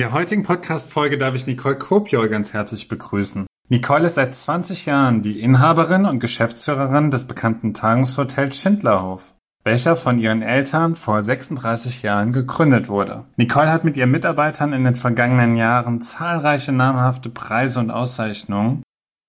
In 0.00 0.06
der 0.06 0.14
heutigen 0.14 0.44
Podcast-Folge 0.44 1.18
darf 1.18 1.34
ich 1.34 1.46
Nicole 1.46 1.76
Kopiol 1.76 2.30
ganz 2.30 2.54
herzlich 2.54 2.88
begrüßen. 2.88 3.46
Nicole 3.68 4.06
ist 4.06 4.14
seit 4.14 4.34
20 4.34 4.86
Jahren 4.86 5.20
die 5.20 5.40
Inhaberin 5.40 6.06
und 6.06 6.20
Geschäftsführerin 6.20 7.10
des 7.10 7.26
bekannten 7.26 7.74
Tagungshotels 7.74 8.56
Schindlerhof, 8.56 9.34
welcher 9.62 9.96
von 9.96 10.18
ihren 10.18 10.40
Eltern 10.40 10.94
vor 10.94 11.22
36 11.22 12.00
Jahren 12.00 12.32
gegründet 12.32 12.88
wurde. 12.88 13.26
Nicole 13.36 13.70
hat 13.70 13.84
mit 13.84 13.98
ihren 13.98 14.10
Mitarbeitern 14.10 14.72
in 14.72 14.84
den 14.84 14.94
vergangenen 14.94 15.54
Jahren 15.54 16.00
zahlreiche 16.00 16.72
namhafte 16.72 17.28
Preise 17.28 17.80
und 17.80 17.90
Auszeichnungen 17.90 18.82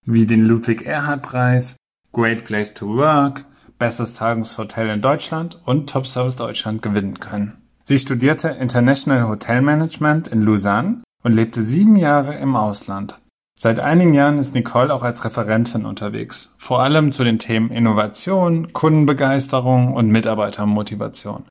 wie 0.06 0.26
den 0.26 0.46
Ludwig-Erhard-Preis, 0.46 1.76
Great 2.14 2.46
Place 2.46 2.74
to 2.76 2.96
Work, 2.96 3.44
Bestes 3.78 4.14
Tagungshotel 4.14 4.90
in 4.90 5.02
Deutschland 5.02 5.60
und 5.66 5.90
Top 5.90 6.08
Service 6.08 6.38
Deutschland 6.38 6.82
gewinnen 6.82 7.20
können. 7.20 7.61
Sie 7.92 8.00
studierte 8.00 8.48
International 8.48 9.28
Hotel 9.28 9.62
Management 9.62 10.30
in 10.30 10.44
Lausanne 10.44 11.04
und 11.26 11.34
lebte 11.34 11.62
sieben 11.62 11.98
Jahre 11.98 12.36
im 12.36 12.56
Ausland. 12.56 13.20
Seit 13.60 13.82
einigen 13.82 14.14
Jahren 14.14 14.38
ist 14.38 14.56
Nicole 14.56 14.94
auch 14.94 15.04
als 15.04 15.26
Referentin 15.26 15.86
unterwegs, 15.86 16.56
vor 16.58 16.80
allem 16.80 17.12
zu 17.12 17.26
den 17.26 17.38
Themen 17.38 17.70
Innovation, 17.70 18.72
Kundenbegeisterung 18.72 19.94
und 19.94 20.08
Mitarbeitermotivation. 20.08 21.44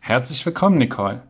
Herzlich 0.00 0.46
willkommen, 0.46 0.78
Nicole. 0.78 1.24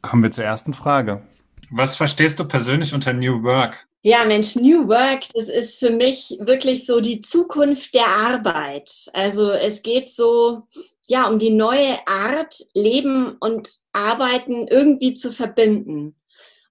Kommen 0.00 0.22
wir 0.22 0.30
zur 0.30 0.44
ersten 0.44 0.72
Frage. 0.72 1.20
Was 1.68 1.96
verstehst 1.96 2.40
du 2.40 2.44
persönlich 2.46 2.94
unter 2.94 3.12
New 3.12 3.42
Work? 3.42 3.86
Ja, 4.00 4.24
Mensch, 4.24 4.56
New 4.56 4.88
Work, 4.88 5.24
das 5.34 5.50
ist 5.50 5.78
für 5.78 5.90
mich 5.90 6.38
wirklich 6.40 6.86
so 6.86 7.02
die 7.02 7.20
Zukunft 7.20 7.94
der 7.94 8.06
Arbeit. 8.06 9.10
Also 9.12 9.50
es 9.50 9.82
geht 9.82 10.08
so 10.08 10.66
ja, 11.10 11.26
um 11.26 11.40
die 11.40 11.50
neue 11.50 11.98
Art, 12.06 12.64
Leben 12.72 13.36
und 13.40 13.79
Arbeiten 13.92 14.68
irgendwie 14.68 15.14
zu 15.14 15.32
verbinden. 15.32 16.16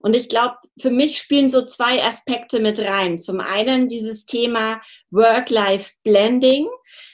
Und 0.02 0.16
ich 0.16 0.30
glaube, 0.30 0.56
für 0.80 0.92
mich 0.92 1.20
spielen 1.20 1.50
so 1.50 1.66
zwei 1.66 2.02
Aspekte 2.04 2.62
mit 2.62 2.80
rein. 2.80 3.20
Zum 3.20 3.42
einen 3.42 3.90
dieses 3.90 4.26
Thema 4.26 4.82
Work-Life-Blending. 5.12 6.70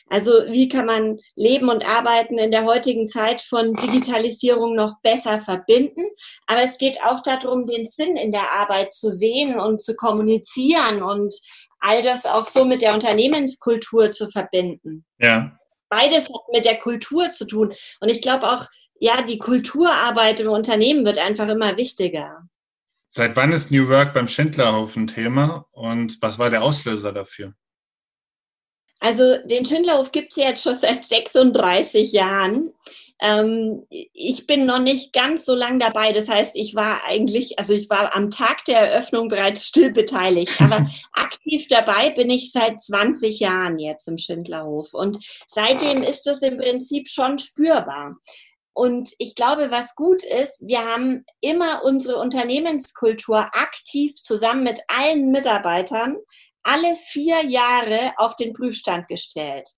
Also 0.07 0.31
wie 0.49 0.69
kann 0.69 0.85
man 0.85 1.17
Leben 1.35 1.69
und 1.69 1.83
Arbeiten 1.83 2.37
in 2.37 2.51
der 2.51 2.65
heutigen 2.65 3.07
Zeit 3.07 3.41
von 3.41 3.73
Digitalisierung 3.73 4.75
noch 4.75 5.01
besser 5.01 5.39
verbinden? 5.39 6.03
Aber 6.45 6.61
es 6.61 6.77
geht 6.77 7.01
auch 7.01 7.21
darum, 7.23 7.65
den 7.65 7.87
Sinn 7.87 8.17
in 8.17 8.31
der 8.31 8.51
Arbeit 8.51 8.93
zu 8.93 9.11
sehen 9.11 9.59
und 9.59 9.81
zu 9.81 9.95
kommunizieren 9.95 11.01
und 11.01 11.33
all 11.79 12.03
das 12.03 12.27
auch 12.27 12.45
so 12.45 12.65
mit 12.65 12.83
der 12.83 12.93
Unternehmenskultur 12.93 14.11
zu 14.11 14.29
verbinden. 14.29 15.05
Ja 15.17 15.57
beides 15.89 16.25
hat 16.25 16.41
mit 16.51 16.65
der 16.65 16.77
Kultur 16.77 17.31
zu 17.33 17.45
tun. 17.45 17.73
Und 17.99 18.09
ich 18.09 18.21
glaube 18.21 18.49
auch, 18.49 18.65
ja, 18.99 19.21
die 19.21 19.37
Kulturarbeit 19.37 20.39
im 20.39 20.49
Unternehmen 20.49 21.05
wird 21.05 21.17
einfach 21.17 21.47
immer 21.47 21.77
wichtiger. 21.77 22.47
Seit 23.07 23.35
wann 23.35 23.51
ist 23.51 23.71
New 23.71 23.87
Work 23.87 24.13
beim 24.13 24.27
Schindlerhof 24.27 24.95
ein 24.95 25.07
Thema 25.07 25.65
und 25.71 26.21
was 26.21 26.39
war 26.39 26.49
der 26.49 26.63
Auslöser 26.63 27.13
dafür? 27.13 27.53
Also 28.99 29.37
den 29.45 29.65
Schindlerhof 29.65 30.11
gibt 30.11 30.31
es 30.31 30.43
jetzt 30.43 30.63
schon 30.63 30.73
seit 30.73 31.03
36 31.03 32.11
Jahren. 32.11 32.73
Ähm, 33.21 33.85
ich 33.89 34.47
bin 34.47 34.65
noch 34.65 34.79
nicht 34.79 35.13
ganz 35.13 35.45
so 35.45 35.55
lang 35.55 35.79
dabei. 35.79 36.11
Das 36.11 36.27
heißt, 36.27 36.55
ich 36.55 36.75
war 36.75 37.03
eigentlich, 37.05 37.59
also 37.59 37.73
ich 37.73 37.89
war 37.89 38.15
am 38.15 38.31
Tag 38.31 38.65
der 38.65 38.79
Eröffnung 38.79 39.29
bereits 39.29 39.65
still 39.65 39.91
beteiligt. 39.91 40.53
Aber 40.61 40.89
aktiv 41.13 41.67
dabei 41.69 42.09
bin 42.09 42.29
ich 42.29 42.51
seit 42.51 42.81
20 42.81 43.39
Jahren 43.39 43.79
jetzt 43.79 44.07
im 44.07 44.17
Schindlerhof. 44.17 44.93
Und 44.93 45.23
seitdem 45.47 46.01
ist 46.01 46.23
das 46.23 46.39
im 46.39 46.57
Prinzip 46.57 47.07
schon 47.07 47.37
spürbar. 47.37 48.17
Und 48.75 49.13
ich 49.19 49.35
glaube, 49.35 49.71
was 49.71 49.95
gut 49.95 50.21
ist, 50.23 50.59
wir 50.59 50.79
haben 50.79 51.25
immer 51.39 51.83
unsere 51.85 52.17
Unternehmenskultur 52.17 53.37
aktiv 53.37 54.15
zusammen 54.21 54.63
mit 54.63 54.81
allen 54.89 55.31
Mitarbeitern 55.31 56.17
alle 56.61 56.97
vier 56.97 57.45
Jahre 57.45 58.13
auf 58.17 58.35
den 58.35 58.53
Prüfstand 58.53 59.07
gestellt 59.07 59.69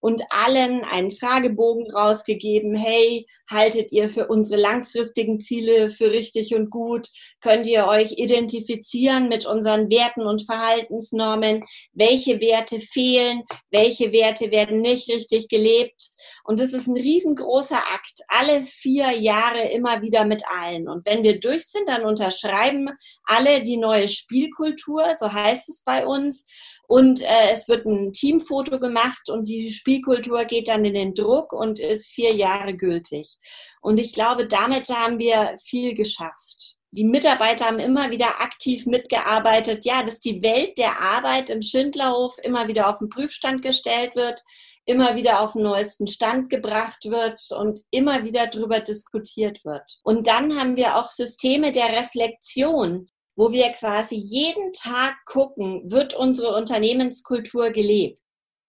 und 0.00 0.22
allen 0.30 0.84
einen 0.84 1.10
Fragebogen 1.10 1.90
rausgegeben. 1.90 2.74
Hey, 2.74 3.26
haltet 3.50 3.92
ihr 3.92 4.08
für 4.08 4.26
unsere 4.28 4.60
langfristigen 4.60 5.40
Ziele 5.40 5.90
für 5.90 6.10
richtig 6.10 6.54
und 6.54 6.70
gut? 6.70 7.08
Könnt 7.40 7.66
ihr 7.66 7.86
euch 7.86 8.12
identifizieren 8.12 9.28
mit 9.28 9.46
unseren 9.46 9.90
Werten 9.90 10.22
und 10.26 10.44
Verhaltensnormen? 10.44 11.64
Welche 11.92 12.40
Werte 12.40 12.80
fehlen? 12.80 13.42
Welche 13.70 14.12
Werte 14.12 14.50
werden 14.50 14.80
nicht 14.80 15.08
richtig 15.08 15.48
gelebt? 15.48 16.02
Und 16.44 16.60
es 16.60 16.72
ist 16.72 16.86
ein 16.86 16.96
riesengroßer 16.96 17.78
Akt, 17.92 18.22
alle 18.28 18.64
vier 18.64 19.12
Jahre 19.12 19.68
immer 19.68 20.02
wieder 20.02 20.24
mit 20.24 20.42
allen. 20.48 20.88
Und 20.88 21.04
wenn 21.06 21.22
wir 21.22 21.38
durch 21.38 21.66
sind, 21.66 21.88
dann 21.88 22.04
unterschreiben 22.04 22.90
alle 23.24 23.62
die 23.62 23.76
neue 23.76 24.08
Spielkultur, 24.08 25.04
so 25.18 25.32
heißt 25.32 25.68
es 25.68 25.82
bei 25.84 26.06
uns. 26.06 26.46
Und 26.90 27.22
äh, 27.22 27.52
es 27.52 27.68
wird 27.68 27.86
ein 27.86 28.12
Teamfoto 28.12 28.80
gemacht 28.80 29.30
und 29.30 29.46
die 29.46 29.70
Spielkultur 29.70 30.44
geht 30.44 30.66
dann 30.66 30.84
in 30.84 30.94
den 30.94 31.14
Druck 31.14 31.52
und 31.52 31.78
ist 31.78 32.08
vier 32.08 32.34
Jahre 32.34 32.74
gültig. 32.74 33.36
Und 33.80 34.00
ich 34.00 34.12
glaube, 34.12 34.48
damit 34.48 34.88
haben 34.88 35.20
wir 35.20 35.54
viel 35.64 35.94
geschafft. 35.94 36.74
Die 36.90 37.04
Mitarbeiter 37.04 37.66
haben 37.66 37.78
immer 37.78 38.10
wieder 38.10 38.40
aktiv 38.40 38.86
mitgearbeitet, 38.86 39.84
ja, 39.84 40.02
dass 40.02 40.18
die 40.18 40.42
Welt 40.42 40.78
der 40.78 41.00
Arbeit 41.00 41.48
im 41.48 41.62
Schindlerhof 41.62 42.34
immer 42.42 42.66
wieder 42.66 42.90
auf 42.90 42.98
den 42.98 43.08
Prüfstand 43.08 43.62
gestellt 43.62 44.16
wird, 44.16 44.42
immer 44.84 45.14
wieder 45.14 45.42
auf 45.42 45.52
den 45.52 45.62
neuesten 45.62 46.08
Stand 46.08 46.50
gebracht 46.50 47.04
wird 47.04 47.40
und 47.56 47.82
immer 47.92 48.24
wieder 48.24 48.48
darüber 48.48 48.80
diskutiert 48.80 49.64
wird. 49.64 50.00
Und 50.02 50.26
dann 50.26 50.58
haben 50.58 50.74
wir 50.74 50.96
auch 50.96 51.08
Systeme 51.08 51.70
der 51.70 51.92
Reflexion, 52.00 53.08
wo 53.40 53.50
wir 53.52 53.70
quasi 53.70 54.16
jeden 54.16 54.74
Tag 54.74 55.16
gucken, 55.24 55.90
wird 55.90 56.12
unsere 56.12 56.54
Unternehmenskultur 56.54 57.70
gelebt. 57.70 58.20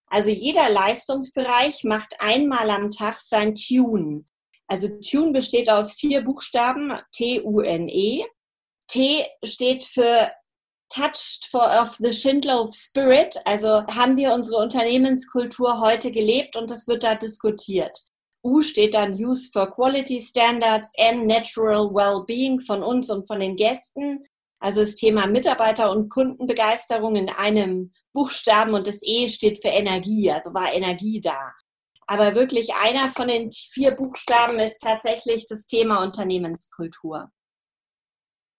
Also 0.07 0.29
jeder 0.29 0.69
Leistungsbereich 0.69 1.83
macht 1.83 2.15
einmal 2.19 2.69
am 2.69 2.89
Tag 2.89 3.19
sein 3.19 3.53
Tune. 3.53 4.23
Also 4.67 4.87
Tune 5.01 5.33
besteht 5.33 5.69
aus 5.69 5.91
vier 5.91 6.23
Buchstaben, 6.23 6.93
T-U-N-E. 7.11 8.23
T 8.87 9.25
steht 9.43 9.83
für 9.83 10.31
Touched 10.87 11.49
for 11.51 11.69
of 11.81 11.97
the 11.97 12.13
Schindler 12.13 12.65
Spirit. 12.71 13.35
Also 13.43 13.85
haben 13.87 14.15
wir 14.15 14.33
unsere 14.33 14.55
Unternehmenskultur 14.55 15.81
heute 15.81 16.13
gelebt 16.13 16.55
und 16.55 16.69
das 16.69 16.87
wird 16.87 17.03
da 17.03 17.15
diskutiert. 17.15 17.99
U 18.41 18.61
steht 18.61 18.93
dann 18.93 19.15
Use 19.15 19.49
for 19.51 19.69
Quality 19.69 20.21
Standards, 20.21 20.93
N 20.95 21.27
Natural 21.27 21.93
Well-Being 21.93 22.61
von 22.61 22.81
uns 22.81 23.09
und 23.09 23.27
von 23.27 23.41
den 23.41 23.57
Gästen. 23.57 24.23
Also 24.61 24.81
das 24.81 24.95
Thema 24.95 25.25
Mitarbeiter- 25.25 25.91
und 25.91 26.09
Kundenbegeisterung 26.09 27.15
in 27.15 27.29
einem 27.29 27.91
Buchstaben 28.13 28.75
und 28.75 28.85
das 28.85 28.99
E 29.01 29.27
steht 29.27 29.59
für 29.59 29.69
Energie, 29.69 30.31
also 30.31 30.53
war 30.53 30.71
Energie 30.71 31.19
da. 31.19 31.51
Aber 32.05 32.35
wirklich 32.35 32.73
einer 32.75 33.09
von 33.09 33.27
den 33.27 33.51
vier 33.51 33.91
Buchstaben 33.91 34.59
ist 34.59 34.79
tatsächlich 34.79 35.47
das 35.47 35.65
Thema 35.65 36.03
Unternehmenskultur. 36.03 37.31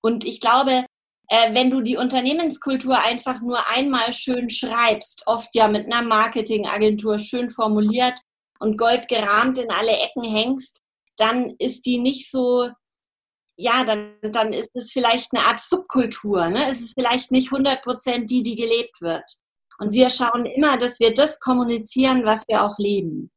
Und 0.03 0.25
ich 0.25 0.41
glaube, 0.41 0.85
äh, 1.29 1.55
wenn 1.55 1.71
du 1.71 1.83
die 1.83 1.97
Unternehmenskultur 1.97 2.99
einfach 2.99 3.41
nur 3.41 3.69
einmal 3.69 4.13
schön 4.13 4.51
schreibst, 4.51 5.23
oft 5.27 5.55
ja 5.55 5.69
mit 5.69 5.87
einer 5.87 6.03
Marketingagentur 6.03 7.19
schön 7.19 7.49
formuliert 7.49 8.19
und 8.59 8.77
goldgerahmt 8.77 9.59
in 9.59 9.71
alle 9.71 9.97
Ecken 9.99 10.25
hängst, 10.25 10.81
dann 11.17 11.55
ist 11.59 11.87
die 11.87 11.99
nicht 11.99 12.29
so 12.29 12.69
ja, 13.63 13.85
dann, 13.85 14.15
dann 14.23 14.53
ist 14.53 14.75
es 14.75 14.93
vielleicht 14.93 15.29
eine 15.33 15.45
Art 15.47 15.61
Subkultur. 15.61 16.49
Ne? 16.49 16.69
Es 16.71 16.81
ist 16.81 16.95
vielleicht 16.95 17.31
nicht 17.31 17.53
100 17.53 17.81
Prozent 17.83 18.29
die, 18.29 18.43
die 18.43 18.57
gelebt 18.57 19.01
wird. 19.01 19.25
Und 19.79 19.93
wir 19.93 20.11
schauen 20.11 20.47
immer, 20.47 20.79
dass 20.79 20.99
wir 20.99 21.15
das 21.15 21.39
kommunizieren, 21.39 22.25
was 22.25 22.45
wir 22.49 22.63
auch 22.63 22.77
leben. 22.79 23.31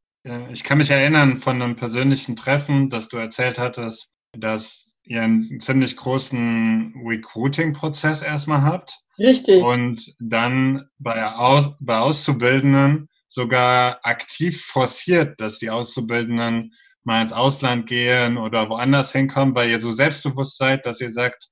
Ich 0.52 0.64
kann 0.64 0.80
mich 0.80 0.90
erinnern 0.90 1.38
von 1.38 1.62
einem 1.62 1.76
persönlichen 1.76 2.36
Treffen, 2.36 2.90
dass 2.90 3.10
du 3.10 3.18
erzählt 3.18 3.60
hattest, 3.60 4.10
dass 4.32 4.96
ihr 5.04 5.22
einen 5.22 5.60
ziemlich 5.60 5.96
großen 5.96 6.96
Recruiting-Prozess 7.06 8.24
erstmal 8.24 8.64
habt. 8.64 8.98
Richtig. 9.20 9.64
Und 9.64 10.16
dann 10.20 10.90
bei, 10.98 11.24
Aus 11.26 11.76
bei 11.80 12.00
Auszubildenden 12.00 13.08
sogar 13.28 14.00
aktiv 14.02 14.66
forciert, 14.66 15.40
dass 15.40 15.60
die 15.60 15.70
Auszubildenden 15.70 16.74
mal 17.06 17.22
ins 17.22 17.34
Ausland 17.34 17.88
gehen 17.88 18.38
oder 18.38 18.70
woanders 18.70 19.12
hinkommen, 19.12 19.56
weil 19.56 19.70
ihr 19.70 19.80
so 19.80 19.92
selbstbewusst 19.92 20.58
seid, 20.58 20.86
dass 20.86 21.02
ihr 21.02 21.12
sagt, 21.12 21.50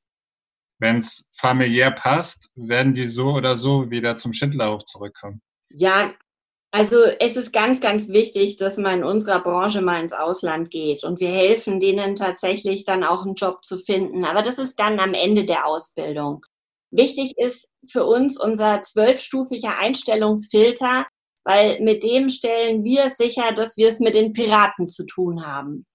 wenn 0.79 0.97
es 0.97 1.29
familiär 1.38 1.91
passt, 1.91 2.50
werden 2.55 2.94
die 2.94 3.05
so 3.05 3.33
oder 3.33 3.55
so 3.55 3.89
wieder 3.89 4.17
zum 4.17 4.33
Schindlerhof 4.33 4.83
zurückkommen. 4.85 5.41
Ja, 5.69 6.13
also 6.71 7.03
es 7.19 7.38
ist 7.38 7.53
ganz, 7.53 7.81
ganz 7.81 8.09
wichtig, 8.09 8.57
dass 8.57 8.77
man 8.77 9.00
in 9.00 9.03
unserer 9.03 9.41
Branche 9.41 9.81
mal 9.81 10.01
ins 10.01 10.11
Ausland 10.11 10.71
geht 10.71 11.03
und 11.03 11.19
wir 11.19 11.29
helfen 11.29 11.79
denen 11.79 12.15
tatsächlich 12.15 12.83
dann 12.83 13.03
auch 13.03 13.23
einen 13.23 13.35
Job 13.35 13.63
zu 13.63 13.77
finden. 13.77 14.25
Aber 14.25 14.41
das 14.41 14.57
ist 14.57 14.79
dann 14.79 14.99
am 14.99 15.13
Ende 15.13 15.45
der 15.45 15.67
Ausbildung. 15.67 16.44
Wichtig 16.89 17.38
ist 17.38 17.69
für 17.88 18.06
uns 18.06 18.39
unser 18.39 18.81
zwölfstufiger 18.81 19.77
Einstellungsfilter, 19.77 21.06
weil 21.45 21.80
mit 21.81 22.04
dem 22.04 22.30
stellen 22.30 22.84
wir 22.84 23.10
sicher, 23.10 23.51
dass 23.51 23.78
wir 23.78 23.90
es 23.90 24.00
mit 24.00 24.16
den 24.16 24.34
Piraten 24.34 24.88
zu 24.88 25.06
tun 25.06 25.45
haben. 25.45 25.86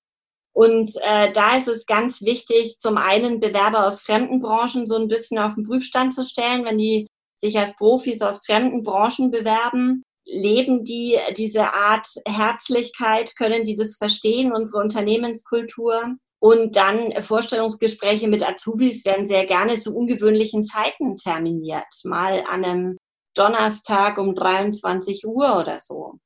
Und 0.53 0.93
äh, 1.03 1.31
da 1.31 1.56
ist 1.56 1.69
es 1.69 1.87
ganz 1.87 2.23
wichtig, 2.23 2.79
zum 2.81 2.99
einen 2.99 3.39
Bewerber 3.39 3.87
aus 3.87 4.00
fremden 4.00 4.41
Branchen 4.41 4.87
so 4.87 4.97
ein 4.97 5.06
bisschen 5.06 5.39
auf 5.39 5.55
den 5.55 5.65
Prüfstand 5.65 6.15
zu 6.15 6.25
stellen, 6.25 6.65
wenn 6.65 6.79
die 6.79 7.06
sich 7.37 7.59
als 7.59 7.77
Profis 7.77 8.23
aus 8.23 8.45
fremden 8.45 8.83
Branchen 8.83 9.31
bewerben. 9.31 10.03
Leben 10.25 10.85
die 10.85 11.17
diese 11.37 11.73
Art 11.73 12.06
Herzlichkeit? 12.27 13.37
Können 13.37 13.65
die 13.65 13.77
das 13.77 13.97
verstehen, 13.97 14.53
unsere 14.53 14.83
Unternehmenskultur? 14.83 16.17
Und 16.41 16.77
dann 16.77 17.12
Vorstellungsgespräche 17.23 18.29
mit 18.29 18.47
Azubis 18.47 19.05
werden 19.05 19.29
sehr 19.29 19.45
gerne 19.45 19.79
zu 19.79 19.97
ungewöhnlichen 19.97 20.65
Zeiten 20.65 21.17
terminiert. 21.17 21.87
Mal 22.05 22.45
an 22.49 22.65
einem 22.65 22.99
Donnerstag 23.38 24.19
um 24.19 24.35
23 24.35 25.26
Uhr 25.26 25.58
oder 25.58 25.79
so. 25.81 26.19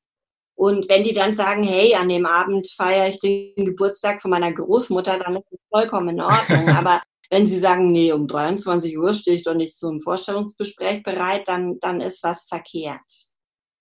Und 0.55 0.89
wenn 0.89 1.03
die 1.03 1.13
dann 1.13 1.35
sagen, 1.35 1.65
hey, 1.65 1.95
an 1.95 2.09
dem 2.09 2.27
Abend 2.27 2.69
feiere 2.71 3.09
ich 3.09 3.19
den 3.19 3.55
Geburtstag 3.57 4.23
von 4.23 4.31
meiner 4.31 4.53
Großmutter, 4.53 5.19
dann 5.19 5.37
ist 5.37 5.47
das 5.51 5.61
vollkommen 5.71 6.11
in 6.11 6.21
Ordnung. 6.21 6.69
Aber 6.77 7.03
wenn 7.31 7.47
sie 7.47 7.59
sagen, 7.59 7.91
nee, 7.91 8.13
um 8.13 8.29
23 8.29 8.97
Uhr 8.99 9.15
stehe 9.15 9.39
ich 9.39 9.43
doch 9.43 9.55
nicht 9.55 9.77
zum 9.77 10.01
Vorstellungsgespräch 10.01 11.03
bereit, 11.03 11.49
dann, 11.49 11.79
dann 11.81 12.01
ist 12.01 12.23
was 12.23 12.45
verkehrt. 12.45 13.32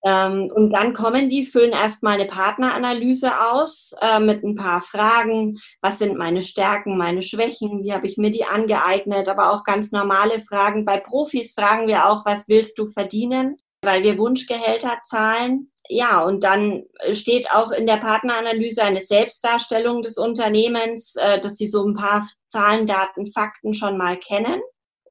Ähm, 0.03 0.49
und 0.53 0.71
dann 0.71 0.93
kommen 0.93 1.29
die, 1.29 1.45
füllen 1.45 1.73
erstmal 1.73 2.15
eine 2.15 2.25
Partneranalyse 2.25 3.31
aus 3.51 3.93
äh, 4.01 4.19
mit 4.19 4.43
ein 4.43 4.55
paar 4.55 4.81
Fragen. 4.81 5.59
Was 5.81 5.99
sind 5.99 6.17
meine 6.17 6.41
Stärken, 6.41 6.97
meine 6.97 7.21
Schwächen? 7.21 7.83
Wie 7.83 7.93
habe 7.93 8.07
ich 8.07 8.17
mir 8.17 8.31
die 8.31 8.45
angeeignet? 8.45 9.29
Aber 9.29 9.51
auch 9.51 9.63
ganz 9.63 9.91
normale 9.91 10.39
Fragen. 10.41 10.85
Bei 10.85 10.97
Profis 10.97 11.53
fragen 11.53 11.87
wir 11.87 12.07
auch, 12.07 12.25
was 12.25 12.47
willst 12.47 12.79
du 12.79 12.87
verdienen? 12.87 13.57
Weil 13.83 14.03
wir 14.03 14.17
Wunschgehälter 14.17 14.99
zahlen. 15.05 15.71
Ja, 15.87 16.23
und 16.23 16.43
dann 16.43 16.83
steht 17.11 17.51
auch 17.51 17.71
in 17.71 17.85
der 17.85 17.97
Partneranalyse 17.97 18.83
eine 18.83 19.01
Selbstdarstellung 19.01 20.03
des 20.03 20.17
Unternehmens, 20.17 21.15
äh, 21.15 21.39
dass 21.39 21.57
sie 21.57 21.67
so 21.67 21.85
ein 21.85 21.95
paar 21.95 22.27
Zahlen, 22.49 22.85
Daten, 22.87 23.27
Fakten 23.27 23.73
schon 23.73 23.97
mal 23.97 24.17
kennen. 24.17 24.61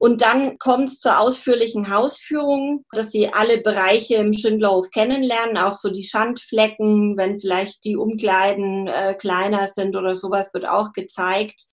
Und 0.03 0.23
dann 0.23 0.57
kommt 0.57 0.85
es 0.85 0.99
zur 0.99 1.19
ausführlichen 1.19 1.93
Hausführung, 1.93 2.85
dass 2.91 3.11
sie 3.11 3.31
alle 3.31 3.59
Bereiche 3.59 4.15
im 4.15 4.33
Schindlerhof 4.33 4.89
kennenlernen, 4.89 5.59
auch 5.59 5.73
so 5.73 5.91
die 5.91 6.03
Schandflecken, 6.03 7.17
wenn 7.17 7.39
vielleicht 7.39 7.83
die 7.83 7.97
Umkleiden 7.97 8.87
äh, 8.87 9.13
kleiner 9.13 9.67
sind 9.67 9.95
oder 9.95 10.15
sowas, 10.15 10.55
wird 10.55 10.67
auch 10.67 10.93
gezeigt. 10.93 11.65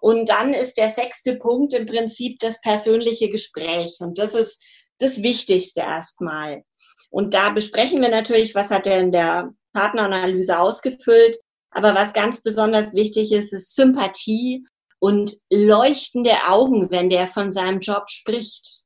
Und 0.00 0.30
dann 0.30 0.54
ist 0.54 0.78
der 0.78 0.88
sechste 0.88 1.36
Punkt 1.36 1.74
im 1.74 1.84
Prinzip 1.84 2.38
das 2.38 2.58
persönliche 2.62 3.28
Gespräch. 3.28 3.98
Und 4.00 4.18
das 4.18 4.34
ist 4.34 4.62
das 4.96 5.22
Wichtigste 5.22 5.80
erstmal. 5.80 6.62
Und 7.10 7.34
da 7.34 7.50
besprechen 7.50 8.00
wir 8.00 8.08
natürlich, 8.08 8.54
was 8.54 8.70
hat 8.70 8.86
er 8.86 8.98
in 8.98 9.12
der 9.12 9.52
Partneranalyse 9.74 10.58
ausgefüllt. 10.58 11.36
Aber 11.70 11.94
was 11.94 12.14
ganz 12.14 12.42
besonders 12.42 12.94
wichtig 12.94 13.30
ist, 13.30 13.52
ist 13.52 13.74
Sympathie 13.74 14.64
und 15.04 15.36
leuchtende 15.52 16.32
Augen, 16.46 16.90
wenn 16.90 17.10
der 17.10 17.28
von 17.28 17.52
seinem 17.52 17.80
Job 17.80 18.08
spricht. 18.08 18.84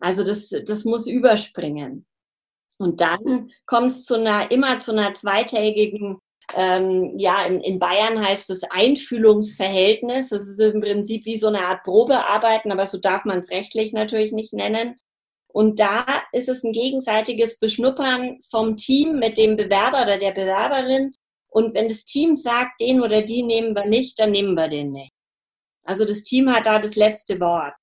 Also 0.00 0.24
das, 0.24 0.48
das 0.48 0.84
muss 0.84 1.06
überspringen. 1.06 2.06
Und 2.80 3.00
dann 3.00 3.52
kommt 3.64 3.92
es 3.92 4.04
zu 4.04 4.16
einer, 4.16 4.50
immer 4.50 4.80
zu 4.80 4.90
einer 4.90 5.14
zweitägigen, 5.14 6.18
ähm, 6.56 7.16
ja, 7.18 7.44
in, 7.44 7.60
in 7.60 7.78
Bayern 7.78 8.20
heißt 8.20 8.50
es 8.50 8.64
Einfühlungsverhältnis. 8.68 10.30
Das 10.30 10.48
ist 10.48 10.58
im 10.58 10.80
Prinzip 10.80 11.24
wie 11.24 11.36
so 11.38 11.46
eine 11.46 11.60
Art 11.60 11.84
Probearbeiten, 11.84 12.72
aber 12.72 12.88
so 12.88 12.98
darf 12.98 13.24
man 13.24 13.38
es 13.38 13.52
rechtlich 13.52 13.92
natürlich 13.92 14.32
nicht 14.32 14.52
nennen. 14.52 14.96
Und 15.46 15.78
da 15.78 16.04
ist 16.32 16.48
es 16.48 16.64
ein 16.64 16.72
gegenseitiges 16.72 17.60
Beschnuppern 17.60 18.40
vom 18.50 18.76
Team 18.76 19.20
mit 19.20 19.38
dem 19.38 19.56
Bewerber 19.56 20.02
oder 20.02 20.18
der 20.18 20.32
Bewerberin. 20.32 21.14
Und 21.46 21.74
wenn 21.74 21.86
das 21.86 22.04
Team 22.04 22.34
sagt, 22.34 22.80
den 22.80 23.00
oder 23.00 23.22
die 23.22 23.44
nehmen 23.44 23.76
wir 23.76 23.86
nicht, 23.86 24.18
dann 24.18 24.32
nehmen 24.32 24.56
wir 24.56 24.66
den 24.66 24.90
nicht. 24.90 25.14
Also 25.84 26.04
das 26.04 26.22
Team 26.22 26.54
hat 26.54 26.66
da 26.66 26.78
das 26.78 26.96
letzte 26.96 27.38
Wort. 27.40 27.74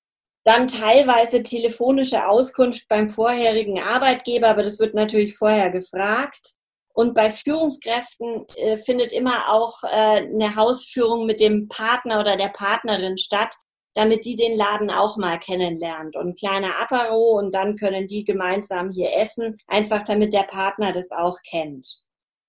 Dann 0.44 0.68
teilweise 0.68 1.44
telefonische 1.44 2.28
Auskunft 2.28 2.88
beim 2.88 3.10
vorherigen 3.10 3.80
Arbeitgeber, 3.80 4.50
aber 4.50 4.64
das 4.64 4.80
wird 4.80 4.96
natürlich 4.96 5.38
vorher 5.38 5.70
gefragt. 5.70 6.56
Und 6.94 7.14
bei 7.14 7.32
Führungskräften 7.32 8.48
äh, 8.56 8.78
findet 8.78 9.12
immer 9.12 9.50
auch 9.50 9.84
äh, 9.84 9.88
eine 9.88 10.56
Hausführung 10.56 11.26
mit 11.26 11.40
dem 11.40 11.68
Partner 11.70 12.20
oder 12.20 12.38
der 12.38 12.50
Partnerin 12.50 13.18
statt, 13.18 13.54
damit 13.94 14.26
die 14.26 14.36
den 14.36 14.58
Laden 14.58 14.90
auch 14.90 15.18
mal 15.18 15.40
kennenlernt. 15.40 16.16
Und 16.16 16.30
ein 16.30 16.36
kleiner 16.36 16.80
Apero 16.80 17.38
und 17.38 17.54
dann 17.54 17.76
können 17.76 18.08
die 18.08 18.24
gemeinsam 18.24 18.90
hier 18.90 19.16
essen, 19.16 19.58
einfach 19.68 20.04
damit 20.04 20.34
der 20.34 20.44
Partner 20.44 20.92
das 20.92 21.12
auch 21.12 21.38
kennt. 21.50 22.02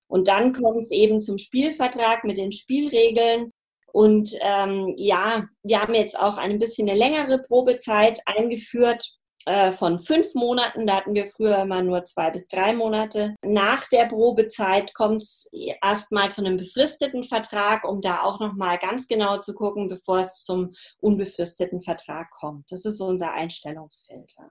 Und 0.07 0.27
dann 0.27 0.53
kommt 0.53 0.83
es 0.83 0.91
eben 0.91 1.21
zum 1.21 1.37
Spielvertrag 1.37 2.23
mit 2.23 2.37
den 2.37 2.51
Spielregeln. 2.51 3.51
Und 3.93 4.35
ähm, 4.41 4.95
ja, 4.97 5.45
wir 5.61 5.81
haben 5.81 5.93
jetzt 5.93 6.17
auch 6.17 6.37
ein 6.37 6.57
bisschen 6.57 6.89
eine 6.89 6.97
längere 6.97 7.39
Probezeit 7.39 8.19
eingeführt 8.25 9.15
äh, 9.45 9.71
von 9.71 9.99
fünf 9.99 10.33
Monaten. 10.33 10.87
Da 10.87 10.95
hatten 10.95 11.13
wir 11.13 11.27
früher 11.27 11.59
immer 11.59 11.83
nur 11.83 12.03
zwei 12.05 12.31
bis 12.31 12.47
drei 12.47 12.73
Monate. 12.73 13.35
Nach 13.45 13.87
der 13.89 14.05
Probezeit 14.05 14.95
kommt 14.95 15.21
es 15.21 15.47
erstmal 15.81 16.31
zu 16.31 16.41
einem 16.41 16.57
befristeten 16.57 17.23
Vertrag, 17.23 17.87
um 17.87 18.01
da 18.01 18.23
auch 18.23 18.39
nochmal 18.39 18.79
ganz 18.79 19.07
genau 19.07 19.37
zu 19.41 19.53
gucken, 19.53 19.89
bevor 19.89 20.19
es 20.19 20.43
zum 20.43 20.73
unbefristeten 20.99 21.83
Vertrag 21.83 22.31
kommt. 22.31 22.71
Das 22.71 22.85
ist 22.85 22.99
unser 22.99 23.33
Einstellungsfilter. 23.33 24.49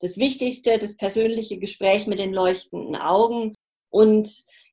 Das 0.00 0.16
Wichtigste, 0.16 0.78
das 0.78 0.96
persönliche 0.96 1.58
Gespräch 1.58 2.06
mit 2.06 2.20
den 2.20 2.32
leuchtenden 2.32 2.94
Augen 2.94 3.56
und 3.90 4.28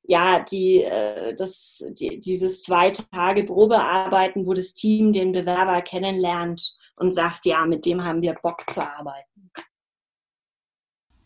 ja, 0.06 0.40
die, 0.40 0.82
äh, 0.82 1.34
das, 1.34 1.82
die, 1.90 2.20
dieses 2.20 2.62
zwei 2.62 2.90
Tage 2.90 3.44
Probearbeiten, 3.44 4.46
wo 4.46 4.54
das 4.54 4.74
Team 4.74 5.12
den 5.12 5.32
Bewerber 5.32 5.80
kennenlernt 5.82 6.76
und 6.96 7.10
sagt, 7.10 7.46
ja, 7.46 7.66
mit 7.66 7.86
dem 7.86 8.04
haben 8.04 8.22
wir 8.22 8.34
Bock 8.34 8.70
zu 8.70 8.82
arbeiten. 8.82 9.50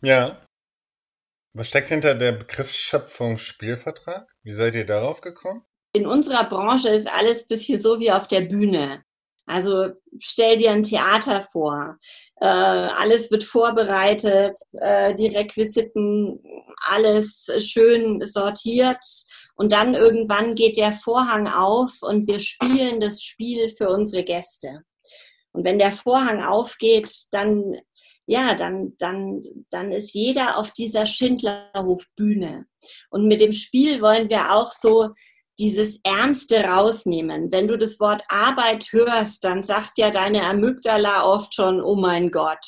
Ja. 0.01 0.41
Was 1.53 1.67
steckt 1.67 1.89
hinter 1.89 2.15
der 2.15 2.31
Begriffsschöpfung 2.31 3.37
Spielvertrag? 3.37 4.31
Wie 4.43 4.51
seid 4.51 4.75
ihr 4.75 4.85
darauf 4.85 5.19
gekommen? 5.19 5.65
In 5.93 6.05
unserer 6.05 6.47
Branche 6.47 6.89
ist 6.89 7.11
alles 7.11 7.47
bisschen 7.47 7.79
so 7.79 7.99
wie 7.99 8.11
auf 8.11 8.27
der 8.27 8.41
Bühne. 8.41 9.03
Also 9.49 9.89
stell 10.19 10.57
dir 10.57 10.69
ein 10.69 10.83
Theater 10.83 11.41
vor. 11.41 11.97
Äh, 12.39 12.45
alles 12.45 13.31
wird 13.31 13.43
vorbereitet, 13.43 14.55
äh, 14.73 15.15
die 15.15 15.25
Requisiten, 15.25 16.39
alles 16.87 17.47
schön 17.57 18.23
sortiert. 18.23 19.03
Und 19.55 19.71
dann 19.71 19.95
irgendwann 19.95 20.53
geht 20.53 20.77
der 20.77 20.93
Vorhang 20.93 21.47
auf 21.47 21.93
und 22.01 22.27
wir 22.27 22.39
spielen 22.39 22.99
das 22.99 23.23
Spiel 23.23 23.69
für 23.75 23.89
unsere 23.89 24.23
Gäste. 24.23 24.83
Und 25.51 25.63
wenn 25.63 25.79
der 25.79 25.93
Vorhang 25.93 26.43
aufgeht, 26.43 27.11
dann, 27.31 27.75
ja, 28.27 28.53
dann, 28.53 28.93
dann, 28.99 29.41
dann 29.71 29.91
ist 29.91 30.13
jeder 30.13 30.59
auf 30.59 30.73
dieser 30.73 31.07
Schindlerhofbühne. 31.07 32.67
Und 33.09 33.25
mit 33.25 33.41
dem 33.41 33.51
Spiel 33.51 33.99
wollen 33.99 34.29
wir 34.29 34.53
auch 34.53 34.71
so 34.71 35.09
dieses 35.59 35.99
Ernste 36.03 36.63
rausnehmen. 36.63 37.51
Wenn 37.51 37.67
du 37.67 37.77
das 37.77 37.99
Wort 37.99 38.23
Arbeit 38.29 38.87
hörst, 38.91 39.43
dann 39.43 39.61
sagt 39.61 39.97
ja 39.97 40.09
deine 40.09 40.43
Amygdala 40.43 41.25
oft 41.25 41.53
schon, 41.53 41.81
oh 41.81 41.95
mein 41.95 42.31
Gott. 42.31 42.65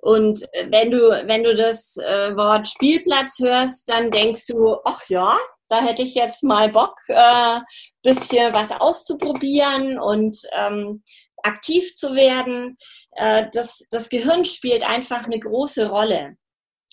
Und 0.00 0.40
wenn 0.68 0.90
du, 0.90 0.98
wenn 0.98 1.44
du 1.44 1.56
das 1.56 1.96
äh, 1.96 2.36
Wort 2.36 2.68
Spielplatz 2.68 3.38
hörst, 3.38 3.88
dann 3.88 4.10
denkst 4.10 4.46
du, 4.46 4.76
ach 4.84 5.00
ja, 5.08 5.36
da 5.68 5.80
hätte 5.80 6.02
ich 6.02 6.14
jetzt 6.14 6.42
mal 6.42 6.68
Bock, 6.70 6.96
äh, 7.08 7.60
bisschen 8.02 8.52
was 8.52 8.72
auszuprobieren 8.72 9.98
und 9.98 10.38
ähm, 10.52 11.02
aktiv 11.42 11.96
zu 11.96 12.14
werden. 12.14 12.76
Äh, 13.12 13.46
das, 13.52 13.84
das 13.90 14.08
Gehirn 14.08 14.44
spielt 14.44 14.82
einfach 14.82 15.24
eine 15.24 15.38
große 15.38 15.88
Rolle. 15.88 16.36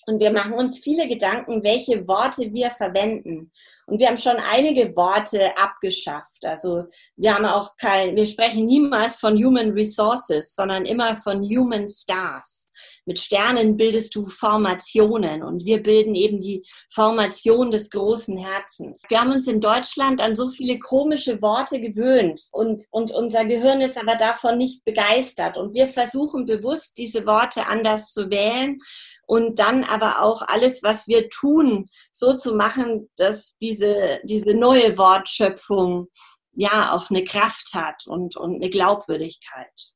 Und 0.08 0.20
wir 0.20 0.30
machen 0.30 0.52
uns 0.52 0.78
viele 0.78 1.08
Gedanken, 1.08 1.64
welche 1.64 2.06
Worte 2.06 2.52
wir 2.52 2.70
verwenden. 2.70 3.50
Und 3.86 3.98
wir 3.98 4.06
haben 4.06 4.16
schon 4.16 4.36
einige 4.36 4.94
Worte 4.94 5.56
abgeschafft. 5.56 6.44
Also 6.44 6.84
wir 7.16 7.34
haben 7.34 7.44
auch 7.44 7.76
kein, 7.76 8.14
wir 8.14 8.26
sprechen 8.26 8.66
niemals 8.66 9.16
von 9.16 9.36
Human 9.36 9.70
Resources, 9.70 10.54
sondern 10.54 10.84
immer 10.84 11.16
von 11.16 11.42
Human 11.42 11.88
Stars. 11.88 12.65
Mit 13.04 13.18
Sternen 13.18 13.76
bildest 13.76 14.14
du 14.14 14.26
Formationen 14.26 15.42
und 15.42 15.64
wir 15.64 15.82
bilden 15.82 16.14
eben 16.14 16.40
die 16.40 16.64
Formation 16.90 17.70
des 17.70 17.90
großen 17.90 18.36
Herzens. 18.36 19.02
Wir 19.08 19.20
haben 19.20 19.32
uns 19.32 19.46
in 19.46 19.60
Deutschland 19.60 20.20
an 20.20 20.36
so 20.36 20.48
viele 20.48 20.78
komische 20.78 21.40
Worte 21.42 21.80
gewöhnt 21.80 22.40
und, 22.52 22.84
und 22.90 23.10
unser 23.12 23.44
Gehirn 23.44 23.80
ist 23.80 23.96
aber 23.96 24.16
davon 24.16 24.58
nicht 24.58 24.84
begeistert. 24.84 25.56
Und 25.56 25.74
wir 25.74 25.88
versuchen 25.88 26.44
bewusst, 26.44 26.98
diese 26.98 27.26
Worte 27.26 27.66
anders 27.66 28.12
zu 28.12 28.30
wählen 28.30 28.78
und 29.26 29.58
dann 29.58 29.84
aber 29.84 30.22
auch 30.22 30.42
alles, 30.42 30.82
was 30.82 31.06
wir 31.06 31.28
tun, 31.28 31.88
so 32.12 32.34
zu 32.34 32.54
machen, 32.54 33.08
dass 33.16 33.56
diese, 33.58 34.20
diese 34.24 34.54
neue 34.54 34.96
Wortschöpfung 34.96 36.08
ja 36.52 36.92
auch 36.92 37.10
eine 37.10 37.24
Kraft 37.24 37.74
hat 37.74 38.06
und, 38.06 38.36
und 38.36 38.56
eine 38.56 38.70
Glaubwürdigkeit. 38.70 39.95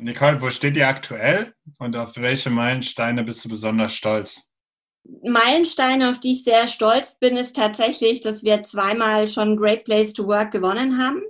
Nicole, 0.00 0.40
wo 0.40 0.50
steht 0.50 0.76
ihr 0.76 0.88
aktuell 0.88 1.54
und 1.78 1.96
auf 1.96 2.16
welche 2.16 2.50
Meilensteine 2.50 3.24
bist 3.24 3.44
du 3.44 3.48
besonders 3.48 3.94
stolz? 3.94 4.50
Meilensteine, 5.22 6.10
auf 6.10 6.18
die 6.18 6.32
ich 6.32 6.44
sehr 6.44 6.66
stolz 6.66 7.18
bin, 7.18 7.36
ist 7.36 7.56
tatsächlich, 7.56 8.20
dass 8.20 8.42
wir 8.42 8.62
zweimal 8.62 9.28
schon 9.28 9.56
Great 9.56 9.84
Place 9.84 10.12
to 10.12 10.26
Work 10.26 10.52
gewonnen 10.52 10.98
haben. 10.98 11.22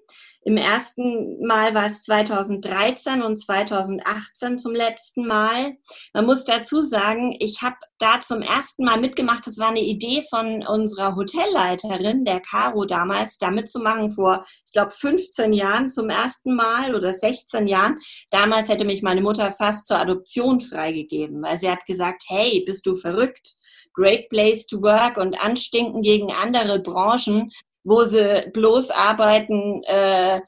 Im 0.47 0.59
ersten 0.59 1.43
Mal 1.47 1.75
war 1.75 1.87
es 1.87 2.03
2013 2.03 3.23
und 3.23 3.39
2018 3.39 4.59
zum 4.59 4.75
letzten 4.75 5.27
Mal. 5.27 5.79
Man 6.13 6.27
muss 6.27 6.45
dazu 6.45 6.83
sagen, 6.83 7.35
ich 7.41 7.63
habe 7.63 7.77
da 7.99 8.21
zum 8.21 8.43
ersten 8.43 8.85
Mal 8.85 9.01
mitgemacht. 9.01 9.47
Das 9.47 9.59
war 9.59 9.69
eine 9.69 9.81
Idee 9.81 10.23
von 10.29 10.63
unserer 10.67 11.17
Hotelleiterin, 11.17 12.27
der 12.27 12.41
Caro 12.41 12.85
damals, 12.85 13.39
da 13.39 13.51
mitzumachen 13.51 14.11
vor, 14.11 14.45
ich 14.67 14.73
glaube, 14.75 14.91
15 14.91 15.55
Jahren 15.55 15.89
zum 15.89 16.11
ersten 16.11 16.55
Mal 16.55 16.95
oder 16.95 17.11
16 17.11 17.67
Jahren. 17.67 17.99
Damals 18.29 18.69
hätte 18.69 18.85
mich 18.85 19.01
meine 19.01 19.23
Mutter 19.23 19.51
fast 19.51 19.87
zur 19.87 19.99
Adoption 19.99 20.61
freigegeben, 20.61 21.43
weil 21.43 21.59
sie 21.59 21.71
hat 21.71 21.87
gesagt, 21.87 22.25
hey, 22.29 22.63
bist 22.67 22.85
du 22.85 22.97
verrückt? 22.97 23.55
Great 23.95 24.29
Place 24.29 24.67
to 24.67 24.83
Work 24.83 25.17
und 25.17 25.41
Anstinken 25.41 26.03
gegen 26.03 26.33
andere 26.33 26.81
Branchen 26.81 27.51
wo 27.85 28.05
sie 28.05 28.51
bloß 28.53 28.91
arbeiten 28.91 29.83
äh, 29.85 30.41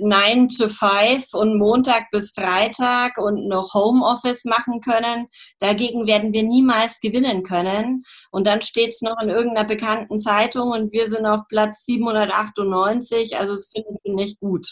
9 0.00 0.48
to 0.48 0.68
5 0.68 1.34
und 1.34 1.58
Montag 1.58 2.10
bis 2.10 2.32
Freitag 2.32 3.18
und 3.18 3.48
noch 3.48 3.74
Homeoffice 3.74 4.44
machen 4.44 4.80
können. 4.80 5.28
Dagegen 5.58 6.06
werden 6.06 6.32
wir 6.32 6.42
niemals 6.42 7.00
gewinnen 7.00 7.42
können. 7.42 8.04
Und 8.30 8.46
dann 8.46 8.60
steht 8.60 8.90
es 8.90 9.02
noch 9.02 9.16
in 9.20 9.30
irgendeiner 9.30 9.66
bekannten 9.66 10.18
Zeitung 10.18 10.70
und 10.70 10.92
wir 10.92 11.08
sind 11.08 11.26
auf 11.26 11.40
Platz 11.48 11.84
798. 11.86 13.38
Also 13.38 13.54
es 13.54 13.70
finde 13.72 13.98
ich 14.02 14.12
nicht 14.12 14.40
gut. 14.40 14.66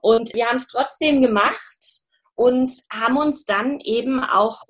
Und 0.00 0.32
wir 0.34 0.46
haben 0.46 0.56
es 0.56 0.68
trotzdem 0.68 1.22
gemacht 1.22 2.04
und 2.34 2.72
haben 2.92 3.16
uns 3.16 3.44
dann 3.44 3.80
eben 3.80 4.22
auch 4.22 4.62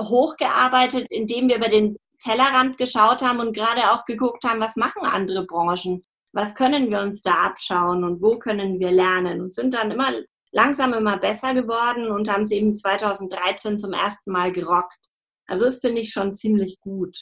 hochgearbeitet, 0.00 1.06
indem 1.10 1.48
wir 1.48 1.56
über 1.56 1.68
den 1.68 1.96
Tellerrand 2.22 2.78
geschaut 2.78 3.22
haben 3.22 3.40
und 3.40 3.54
gerade 3.54 3.90
auch 3.92 4.04
geguckt 4.04 4.44
haben, 4.44 4.60
was 4.60 4.76
machen 4.76 5.04
andere 5.04 5.44
Branchen 5.44 6.04
was 6.34 6.54
können 6.54 6.90
wir 6.90 7.00
uns 7.00 7.22
da 7.22 7.32
abschauen 7.44 8.04
und 8.04 8.20
wo 8.20 8.38
können 8.38 8.80
wir 8.80 8.90
lernen 8.90 9.40
und 9.40 9.54
sind 9.54 9.72
dann 9.74 9.90
immer 9.90 10.10
langsam 10.50 10.92
immer 10.92 11.18
besser 11.18 11.54
geworden 11.54 12.08
und 12.08 12.30
haben 12.30 12.42
es 12.42 12.50
eben 12.50 12.74
2013 12.74 13.78
zum 13.78 13.92
ersten 13.92 14.30
Mal 14.30 14.52
gerockt. 14.52 14.98
Also 15.46 15.64
das 15.64 15.78
finde 15.78 16.00
ich 16.00 16.10
schon 16.10 16.32
ziemlich 16.32 16.80
gut. 16.80 17.16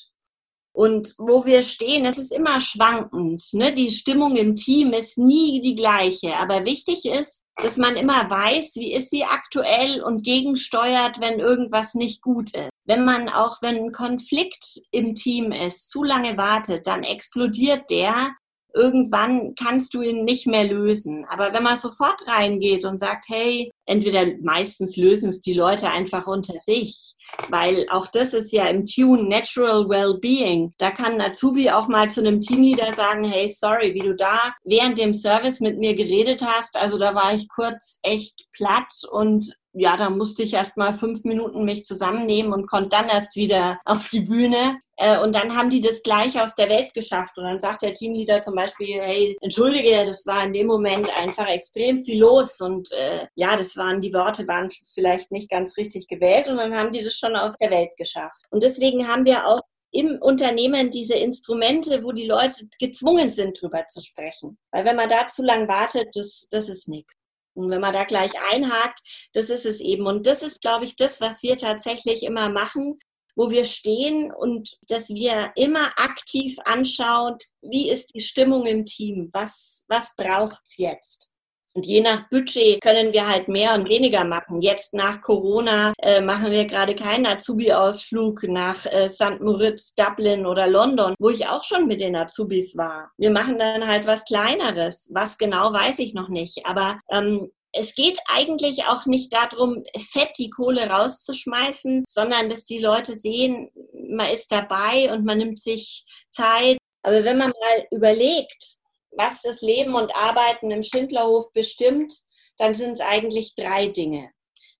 Und 0.75 1.14
wo 1.19 1.45
wir 1.45 1.62
stehen, 1.62 2.07
es 2.07 2.19
ist 2.19 2.33
immer 2.33 2.61
schwankend. 2.61 3.45
Ne? 3.52 3.75
Die 3.75 3.90
Stimmung 3.90 4.37
im 4.37 4.57
Team 4.57 4.92
ist 4.92 5.19
nie 5.19 5.61
die 5.61 5.75
gleiche. 5.75 6.37
Aber 6.37 6.64
wichtig 6.64 7.04
ist, 7.04 7.42
dass 7.57 7.76
man 7.76 7.97
immer 7.97 8.31
weiß, 8.31 8.76
wie 8.76 8.95
ist 8.95 9.11
sie 9.11 9.25
aktuell 9.25 10.02
und 10.02 10.23
gegensteuert, 10.23 11.21
wenn 11.21 11.40
irgendwas 11.40 11.95
nicht 11.95 12.23
gut 12.23 12.54
ist. 12.54 12.71
Wenn 12.85 13.04
man 13.04 13.28
auch, 13.28 13.61
wenn 13.61 13.76
ein 13.76 13.92
Konflikt 13.92 14.81
im 14.90 15.14
Team 15.14 15.52
ist, 15.52 15.90
zu 15.90 16.02
lange 16.02 16.38
wartet, 16.38 16.87
dann 16.87 17.02
explodiert 17.02 17.90
der 17.90 18.31
irgendwann 18.75 19.55
kannst 19.55 19.95
du 19.95 20.02
ihn 20.02 20.25
nicht 20.25 20.47
mehr 20.47 20.64
lösen. 20.64 21.25
Aber 21.29 21.52
wenn 21.52 21.62
man 21.62 21.76
sofort 21.76 22.26
reingeht 22.26 22.85
und 22.85 22.99
sagt, 22.99 23.26
hey, 23.29 23.71
entweder 23.87 24.26
meistens 24.43 24.97
lösen 24.97 25.29
es 25.29 25.41
die 25.41 25.55
Leute 25.55 25.91
einfach 25.91 26.26
unter 26.26 26.59
sich, 26.61 27.14
weil 27.49 27.87
auch 27.91 28.07
das 28.07 28.35
ist 28.35 28.52
ja 28.52 28.67
im 28.67 28.85
Tune 28.85 29.25
Natural 29.25 29.88
Wellbeing. 29.88 30.73
Da 30.79 30.91
kann 30.91 31.21
Azubi 31.21 31.71
auch 31.71 31.88
mal 31.88 32.11
zu 32.11 32.21
einem 32.21 32.41
Teamleader 32.41 32.95
sagen, 32.95 33.25
hey, 33.25 33.49
sorry, 33.49 33.95
wie 33.95 34.07
du 34.07 34.14
da 34.14 34.55
während 34.64 34.99
dem 34.99 35.14
Service 35.14 35.61
mit 35.61 35.79
mir 35.79 35.95
geredet 35.95 36.43
hast. 36.45 36.76
Also 36.76 36.99
da 36.99 37.14
war 37.14 37.35
ich 37.35 37.49
kurz 37.49 37.99
echt 38.02 38.47
platt 38.52 38.93
und 39.11 39.55
ja, 39.75 39.97
da 39.97 40.11
musste 40.11 40.43
ich 40.43 40.55
erst 40.55 40.76
mal 40.76 40.93
fünf 40.93 41.25
Minuten 41.25 41.64
mich 41.64 41.85
zusammennehmen 41.85 42.52
und 42.52 42.69
konnte 42.69 42.91
dann 42.91 43.09
erst 43.09 43.37
wieder 43.37 43.81
auf 43.85 44.09
die 44.11 44.21
Bühne. 44.21 44.79
Äh, 45.02 45.18
und 45.18 45.35
dann 45.35 45.56
haben 45.56 45.68
die 45.68 45.80
das 45.80 46.00
gleich 46.04 46.40
aus 46.40 46.54
der 46.54 46.68
Welt 46.68 46.94
geschafft. 46.94 47.37
Und 47.37 47.44
dann 47.44 47.59
sagt 47.59 47.82
der 47.82 47.92
Teamleader 47.92 48.40
zum 48.40 48.54
Beispiel, 48.54 49.00
hey, 49.00 49.37
entschuldige, 49.40 50.06
das 50.06 50.25
war 50.26 50.44
in 50.44 50.52
dem 50.52 50.68
Moment 50.68 51.11
einfach 51.16 51.49
extrem 51.49 52.04
viel 52.04 52.21
los. 52.21 52.61
Und 52.61 52.92
äh, 52.92 53.26
ja, 53.35 53.56
das 53.56 53.76
waren, 53.76 54.00
die 54.00 54.14
Worte 54.14 54.47
waren 54.47 54.68
vielleicht 54.94 55.32
nicht 55.32 55.50
ganz 55.50 55.76
richtig 55.76 56.06
gewählt. 56.06 56.47
Und 56.47 56.59
dann 56.59 56.76
haben 56.76 56.92
die 56.92 57.02
das 57.02 57.16
schon 57.16 57.35
aus 57.35 57.54
der 57.61 57.71
Welt 57.71 57.90
geschafft. 57.97 58.44
Und 58.50 58.62
deswegen 58.62 59.09
haben 59.09 59.25
wir 59.25 59.44
auch 59.44 59.61
im 59.90 60.18
Unternehmen 60.23 60.92
diese 60.92 61.14
Instrumente, 61.14 62.04
wo 62.04 62.12
die 62.12 62.26
Leute 62.26 62.68
gezwungen 62.78 63.28
sind, 63.28 63.61
drüber 63.61 63.85
zu 63.88 64.00
sprechen. 64.00 64.56
Weil 64.71 64.85
wenn 64.85 64.97
man 64.97 65.09
da 65.09 65.26
zu 65.26 65.42
lang 65.42 65.66
wartet, 65.66 66.11
das, 66.14 66.47
das 66.49 66.68
ist 66.68 66.87
nichts. 66.87 67.12
Und 67.54 67.71
wenn 67.71 67.80
man 67.80 67.92
da 67.92 68.04
gleich 68.04 68.32
einhakt, 68.52 69.00
das 69.32 69.50
ist 69.50 69.66
es 69.66 69.80
eben. 69.80 70.06
Und 70.06 70.28
das 70.28 70.42
ist, 70.42 70.61
glaube 70.61 70.85
ich, 70.85 70.94
das, 70.94 71.21
was 71.21 71.42
wir 71.42 71.59
tatsächlich 71.59 72.23
immer 72.23 72.49
machen, 72.49 73.00
wo 73.34 73.50
wir 73.50 73.64
stehen 73.64 74.32
und 74.32 74.78
dass 74.88 75.08
wir 75.08 75.52
immer 75.56 75.86
aktiv 75.96 76.56
anschauen, 76.64 77.36
wie 77.62 77.90
ist 77.90 78.14
die 78.14 78.22
Stimmung 78.22 78.66
im 78.66 78.84
Team, 78.84 79.30
was, 79.32 79.84
was 79.88 80.14
braucht's 80.16 80.78
jetzt. 80.78 81.32
Und 81.74 81.86
je 81.86 82.02
nach 82.02 82.28
Budget 82.28 82.80
können 82.82 83.12
wir 83.12 83.26
halt 83.26 83.48
mehr 83.48 83.74
und 83.74 83.88
weniger 83.88 84.24
machen. 84.24 84.60
Jetzt 84.60 84.92
nach 84.92 85.22
Corona 85.22 85.94
äh, 86.02 86.20
machen 86.20 86.52
wir 86.52 86.66
gerade 86.66 86.94
keinen 86.94 87.26
Azubi-Ausflug 87.26 88.42
nach 88.44 88.84
äh, 88.86 89.08
St. 89.08 89.40
Moritz, 89.40 89.94
Dublin 89.94 90.44
oder 90.44 90.66
London, 90.66 91.14
wo 91.18 91.30
ich 91.30 91.46
auch 91.46 91.64
schon 91.64 91.86
mit 91.86 92.00
den 92.00 92.14
Azubis 92.14 92.76
war. 92.76 93.10
Wir 93.16 93.30
machen 93.30 93.58
dann 93.58 93.86
halt 93.86 94.06
was 94.06 94.24
Kleineres. 94.24 95.08
Was 95.12 95.38
genau, 95.38 95.72
weiß 95.72 95.98
ich 96.00 96.12
noch 96.12 96.28
nicht. 96.28 96.66
Aber 96.66 96.98
ähm, 97.10 97.50
es 97.73 97.95
geht 97.95 98.19
eigentlich 98.26 98.85
auch 98.85 99.07
nicht 99.07 99.33
darum, 99.33 99.83
fett 99.99 100.33
die 100.38 100.50
Kohle 100.50 100.88
rauszuschmeißen, 100.91 102.05
sondern 102.09 102.49
dass 102.49 102.64
die 102.64 102.79
Leute 102.79 103.14
sehen, 103.14 103.71
man 104.09 104.29
ist 104.29 104.52
dabei 104.52 105.11
und 105.12 105.25
man 105.25 105.38
nimmt 105.38 105.61
sich 105.61 106.05
Zeit. 106.31 106.76
Aber 107.02 107.25
wenn 107.25 107.38
man 107.38 107.50
mal 107.50 107.87
überlegt, 107.91 108.76
was 109.12 109.43
das 109.43 109.62
Leben 109.62 109.95
und 109.95 110.14
Arbeiten 110.14 110.71
im 110.71 110.83
Schindlerhof 110.83 111.50
bestimmt, 111.52 112.12
dann 112.59 112.75
sind 112.75 112.93
es 112.93 113.00
eigentlich 113.00 113.55
drei 113.55 113.88
Dinge. 113.88 114.31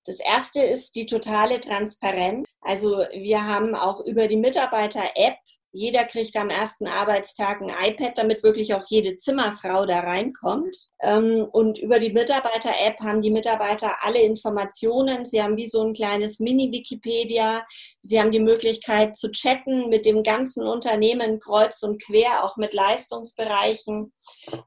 Das 0.05 0.19
erste 0.19 0.61
ist 0.61 0.95
die 0.95 1.05
totale 1.05 1.59
Transparenz. 1.59 2.47
Also 2.61 3.05
wir 3.13 3.45
haben 3.45 3.73
auch 3.73 4.01
über 4.05 4.27
die 4.27 4.37
Mitarbeiter-App 4.37 5.35
jeder 5.73 6.05
kriegt 6.05 6.35
am 6.37 6.49
ersten 6.49 6.87
Arbeitstag 6.87 7.59
ein 7.59 7.71
iPad, 7.83 8.17
damit 8.17 8.43
wirklich 8.43 8.75
auch 8.75 8.83
jede 8.87 9.17
Zimmerfrau 9.17 9.85
da 9.87 10.01
reinkommt. 10.01 10.77
Ähm, 11.01 11.47
und 11.51 11.79
über 11.79 11.99
die 11.99 12.13
Mitarbeiter-App 12.13 12.99
haben 13.01 13.21
die 13.21 13.31
Mitarbeiter 13.31 13.95
alle 14.01 14.21
Informationen. 14.21 15.25
Sie 15.25 15.41
haben 15.41 15.57
wie 15.57 15.67
so 15.67 15.83
ein 15.83 15.93
kleines 15.93 16.39
Mini-Wikipedia. 16.39 17.65
Sie 18.01 18.19
haben 18.19 18.31
die 18.31 18.39
Möglichkeit 18.39 19.17
zu 19.17 19.31
chatten 19.31 19.89
mit 19.89 20.05
dem 20.05 20.21
ganzen 20.21 20.67
Unternehmen 20.67 21.39
kreuz 21.39 21.81
und 21.81 22.01
quer, 22.03 22.43
auch 22.43 22.55
mit 22.55 22.75
Leistungsbereichen. 22.75 24.13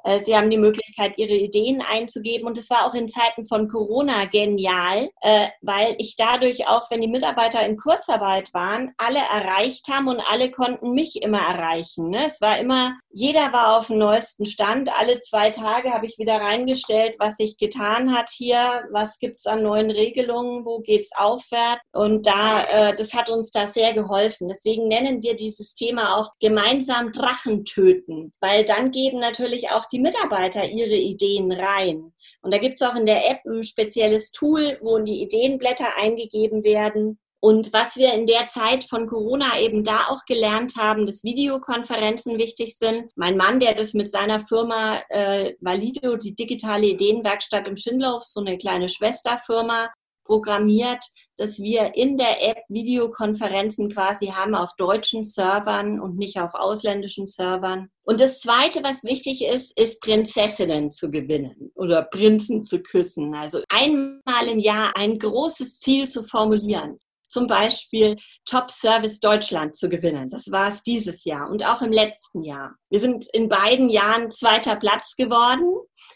Äh, 0.04 0.20
sie 0.20 0.36
haben 0.36 0.50
die 0.50 0.58
Möglichkeit, 0.58 1.14
ihre 1.16 1.34
Ideen 1.34 1.82
einzugeben. 1.82 2.46
Und 2.46 2.58
es 2.58 2.70
war 2.70 2.86
auch 2.86 2.94
in 2.94 3.08
Zeiten 3.08 3.46
von 3.46 3.68
Corona 3.68 4.25
genial, 4.26 5.10
äh, 5.22 5.48
weil 5.60 5.94
ich 5.98 6.16
dadurch 6.16 6.66
auch, 6.66 6.90
wenn 6.90 7.00
die 7.00 7.08
Mitarbeiter 7.08 7.64
in 7.64 7.76
Kurzarbeit 7.76 8.52
waren, 8.54 8.92
alle 8.96 9.18
erreicht 9.18 9.88
haben 9.88 10.08
und 10.08 10.20
alle 10.20 10.50
konnten 10.50 10.92
mich 10.92 11.22
immer 11.22 11.40
erreichen. 11.40 12.10
Ne? 12.10 12.26
Es 12.26 12.40
war 12.40 12.58
immer, 12.58 12.96
jeder 13.10 13.52
war 13.52 13.78
auf 13.78 13.88
dem 13.88 13.98
neuesten 13.98 14.46
Stand. 14.46 14.90
Alle 14.98 15.20
zwei 15.20 15.50
Tage 15.50 15.92
habe 15.92 16.06
ich 16.06 16.18
wieder 16.18 16.40
reingestellt, 16.40 17.16
was 17.18 17.36
sich 17.36 17.56
getan 17.56 18.16
hat 18.16 18.30
hier, 18.30 18.84
was 18.92 19.18
gibt 19.18 19.40
es 19.40 19.46
an 19.46 19.62
neuen 19.62 19.90
Regelungen, 19.90 20.64
wo 20.64 20.80
geht 20.80 21.02
es 21.02 21.10
aufwärts. 21.16 21.82
Und 21.92 22.26
da, 22.26 22.62
äh, 22.62 22.96
das 22.96 23.12
hat 23.14 23.30
uns 23.30 23.50
da 23.50 23.66
sehr 23.66 23.92
geholfen. 23.92 24.48
Deswegen 24.48 24.88
nennen 24.88 25.22
wir 25.22 25.36
dieses 25.36 25.75
Thema 25.75 26.16
auch 26.16 26.32
gemeinsam 26.40 27.12
Drachen 27.12 27.64
töten, 27.64 28.32
weil 28.40 28.64
dann 28.64 28.90
geben 28.90 29.18
natürlich 29.20 29.45
auch 29.70 29.86
die 29.86 30.00
Mitarbeiter 30.00 30.64
ihre 30.64 30.96
Ideen 30.96 31.52
rein. 31.52 32.12
Und 32.42 32.52
da 32.54 32.58
gibt 32.58 32.80
es 32.80 32.86
auch 32.86 32.94
in 32.94 33.06
der 33.06 33.30
App 33.30 33.40
ein 33.46 33.64
spezielles 33.64 34.32
Tool, 34.32 34.78
wo 34.82 34.98
die 34.98 35.22
Ideenblätter 35.22 35.96
eingegeben 35.96 36.64
werden. 36.64 37.18
Und 37.40 37.72
was 37.72 37.96
wir 37.96 38.12
in 38.14 38.26
der 38.26 38.46
Zeit 38.46 38.84
von 38.84 39.06
Corona 39.06 39.60
eben 39.60 39.84
da 39.84 40.06
auch 40.08 40.24
gelernt 40.26 40.74
haben, 40.76 41.06
dass 41.06 41.22
Videokonferenzen 41.22 42.38
wichtig 42.38 42.76
sind. 42.76 43.12
Mein 43.14 43.36
Mann, 43.36 43.60
der 43.60 43.74
das 43.74 43.94
mit 43.94 44.10
seiner 44.10 44.40
Firma 44.40 45.02
äh, 45.10 45.54
Valido, 45.60 46.16
die 46.16 46.34
digitale 46.34 46.86
Ideenwerkstatt 46.86 47.68
im 47.68 47.76
Schindlerhof, 47.76 48.24
so 48.24 48.40
eine 48.40 48.58
kleine 48.58 48.88
Schwesterfirma, 48.88 49.90
programmiert, 50.24 51.04
dass 51.36 51.58
wir 51.58 51.94
in 51.94 52.16
der 52.16 52.42
App 52.42 52.58
Videokonferenzen 52.68 53.92
quasi 53.92 54.26
haben 54.26 54.54
auf 54.54 54.70
deutschen 54.76 55.24
Servern 55.24 56.00
und 56.00 56.16
nicht 56.16 56.40
auf 56.40 56.54
ausländischen 56.54 57.28
Servern. 57.28 57.88
Und 58.02 58.20
das 58.20 58.40
Zweite, 58.40 58.82
was 58.82 59.04
wichtig 59.04 59.42
ist, 59.42 59.76
ist 59.76 60.00
Prinzessinnen 60.00 60.90
zu 60.90 61.10
gewinnen 61.10 61.70
oder 61.74 62.02
Prinzen 62.02 62.62
zu 62.62 62.82
küssen. 62.82 63.34
Also 63.34 63.62
einmal 63.68 64.48
im 64.48 64.58
Jahr 64.58 64.96
ein 64.96 65.18
großes 65.18 65.80
Ziel 65.80 66.08
zu 66.08 66.22
formulieren 66.22 66.98
zum 67.28 67.46
Beispiel 67.46 68.16
Top 68.44 68.70
Service 68.70 69.20
Deutschland 69.20 69.76
zu 69.76 69.88
gewinnen. 69.88 70.30
Das 70.30 70.50
war 70.50 70.68
es 70.68 70.82
dieses 70.82 71.24
Jahr 71.24 71.50
und 71.50 71.66
auch 71.66 71.82
im 71.82 71.92
letzten 71.92 72.42
Jahr. 72.42 72.76
Wir 72.88 73.00
sind 73.00 73.26
in 73.32 73.48
beiden 73.48 73.90
Jahren 73.90 74.30
zweiter 74.30 74.76
Platz 74.76 75.16
geworden. 75.16 75.70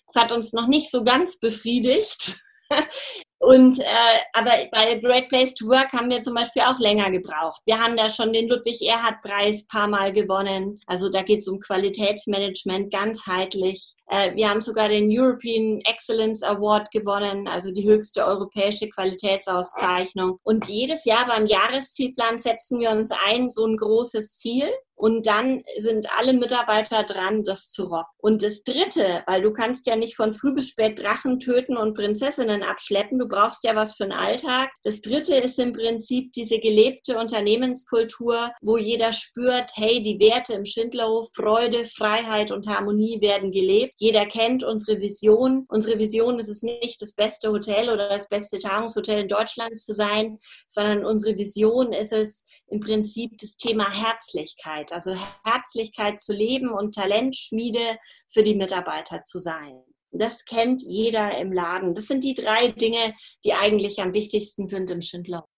Das 0.06 0.22
hat 0.22 0.32
uns 0.32 0.52
noch 0.52 0.66
nicht 0.66 0.90
so 0.90 1.04
ganz 1.04 1.38
befriedigt. 1.38 2.38
Und 3.40 3.80
äh, 3.80 4.18
aber 4.34 4.50
bei 4.70 4.96
Great 4.96 5.30
Place 5.30 5.54
to 5.54 5.66
Work 5.66 5.94
haben 5.94 6.10
wir 6.10 6.20
zum 6.20 6.34
Beispiel 6.34 6.60
auch 6.60 6.78
länger 6.78 7.10
gebraucht. 7.10 7.62
Wir 7.64 7.82
haben 7.82 7.96
da 7.96 8.10
schon 8.10 8.34
den 8.34 8.48
Ludwig 8.48 8.82
Erhard 8.86 9.22
Preis 9.22 9.66
paar 9.66 9.88
Mal 9.88 10.12
gewonnen. 10.12 10.78
Also 10.86 11.08
da 11.08 11.22
geht 11.22 11.40
es 11.40 11.48
um 11.48 11.58
Qualitätsmanagement 11.58 12.92
ganzheitlich. 12.92 13.94
Äh, 14.08 14.36
wir 14.36 14.50
haben 14.50 14.60
sogar 14.60 14.90
den 14.90 15.08
European 15.10 15.80
Excellence 15.86 16.42
Award 16.42 16.90
gewonnen, 16.90 17.48
also 17.48 17.72
die 17.72 17.88
höchste 17.88 18.26
europäische 18.26 18.90
Qualitätsauszeichnung. 18.90 20.38
Und 20.42 20.68
jedes 20.68 21.06
Jahr 21.06 21.26
beim 21.26 21.46
Jahreszielplan 21.46 22.38
setzen 22.38 22.78
wir 22.78 22.90
uns 22.90 23.10
ein, 23.10 23.50
so 23.50 23.64
ein 23.64 23.78
großes 23.78 24.38
Ziel. 24.38 24.68
Und 25.00 25.26
dann 25.26 25.62
sind 25.78 26.08
alle 26.18 26.34
Mitarbeiter 26.34 27.04
dran, 27.04 27.42
das 27.42 27.70
zu 27.70 27.84
rocken. 27.84 28.04
Und 28.18 28.42
das 28.42 28.64
Dritte, 28.64 29.22
weil 29.26 29.40
du 29.40 29.50
kannst 29.50 29.86
ja 29.86 29.96
nicht 29.96 30.14
von 30.14 30.34
früh 30.34 30.54
bis 30.54 30.68
spät 30.68 30.98
Drachen 30.98 31.38
töten 31.38 31.78
und 31.78 31.94
Prinzessinnen 31.94 32.62
abschleppen, 32.62 33.18
du 33.18 33.26
brauchst 33.26 33.64
ja 33.64 33.74
was 33.74 33.96
für 33.96 34.04
den 34.04 34.12
Alltag. 34.12 34.70
Das 34.82 35.00
Dritte 35.00 35.36
ist 35.36 35.58
im 35.58 35.72
Prinzip 35.72 36.32
diese 36.32 36.58
gelebte 36.58 37.16
Unternehmenskultur, 37.18 38.50
wo 38.60 38.76
jeder 38.76 39.14
spürt, 39.14 39.72
hey, 39.76 40.02
die 40.02 40.20
Werte 40.20 40.52
im 40.52 40.66
Schindlerhof, 40.66 41.30
Freude, 41.34 41.86
Freiheit 41.86 42.50
und 42.50 42.66
Harmonie 42.66 43.22
werden 43.22 43.52
gelebt. 43.52 43.94
Jeder 43.96 44.26
kennt 44.26 44.64
unsere 44.64 45.00
Vision. 45.00 45.64
Unsere 45.68 45.98
Vision 45.98 46.38
ist 46.38 46.50
es 46.50 46.62
nicht, 46.62 47.00
das 47.00 47.14
beste 47.14 47.50
Hotel 47.50 47.88
oder 47.88 48.10
das 48.10 48.28
beste 48.28 48.58
Tagungshotel 48.58 49.20
in 49.20 49.28
Deutschland 49.28 49.80
zu 49.80 49.94
sein, 49.94 50.36
sondern 50.68 51.06
unsere 51.06 51.38
Vision 51.38 51.94
ist 51.94 52.12
es 52.12 52.44
im 52.68 52.80
Prinzip 52.80 53.38
das 53.38 53.56
Thema 53.56 53.90
Herzlichkeit. 53.90 54.89
Also 54.92 55.16
Herzlichkeit 55.44 56.20
zu 56.20 56.32
leben 56.32 56.70
und 56.70 56.94
Talentschmiede 56.94 57.98
für 58.28 58.42
die 58.42 58.54
Mitarbeiter 58.54 59.24
zu 59.24 59.38
sein. 59.38 59.82
Das 60.12 60.44
kennt 60.44 60.82
jeder 60.82 61.38
im 61.38 61.52
Laden. 61.52 61.94
Das 61.94 62.06
sind 62.06 62.24
die 62.24 62.34
drei 62.34 62.68
Dinge, 62.68 63.14
die 63.44 63.54
eigentlich 63.54 64.00
am 64.00 64.12
wichtigsten 64.12 64.66
sind 64.66 64.90
im 64.90 65.02
Schindlerhof. 65.02 65.48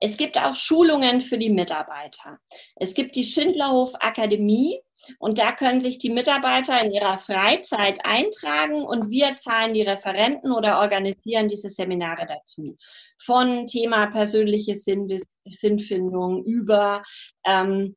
Es 0.00 0.16
gibt 0.16 0.38
auch 0.38 0.54
Schulungen 0.54 1.20
für 1.20 1.38
die 1.38 1.50
Mitarbeiter. 1.50 2.38
Es 2.76 2.94
gibt 2.94 3.16
die 3.16 3.24
Schindlerhof 3.24 3.92
Akademie 4.00 4.80
und 5.18 5.38
da 5.38 5.52
können 5.52 5.80
sich 5.80 5.98
die 5.98 6.10
Mitarbeiter 6.10 6.82
in 6.82 6.90
ihrer 6.90 7.18
Freizeit 7.18 8.00
eintragen 8.04 8.82
und 8.82 9.10
wir 9.10 9.36
zahlen 9.36 9.74
die 9.74 9.82
Referenten 9.82 10.52
oder 10.52 10.80
organisieren 10.80 11.48
diese 11.48 11.70
Seminare 11.70 12.26
dazu. 12.26 12.76
Von 13.18 13.66
Thema 13.66 14.06
persönliche 14.06 14.76
Sinn 14.76 15.08
Sinnfindung 15.48 16.44
über 16.44 17.02
ähm, 17.44 17.94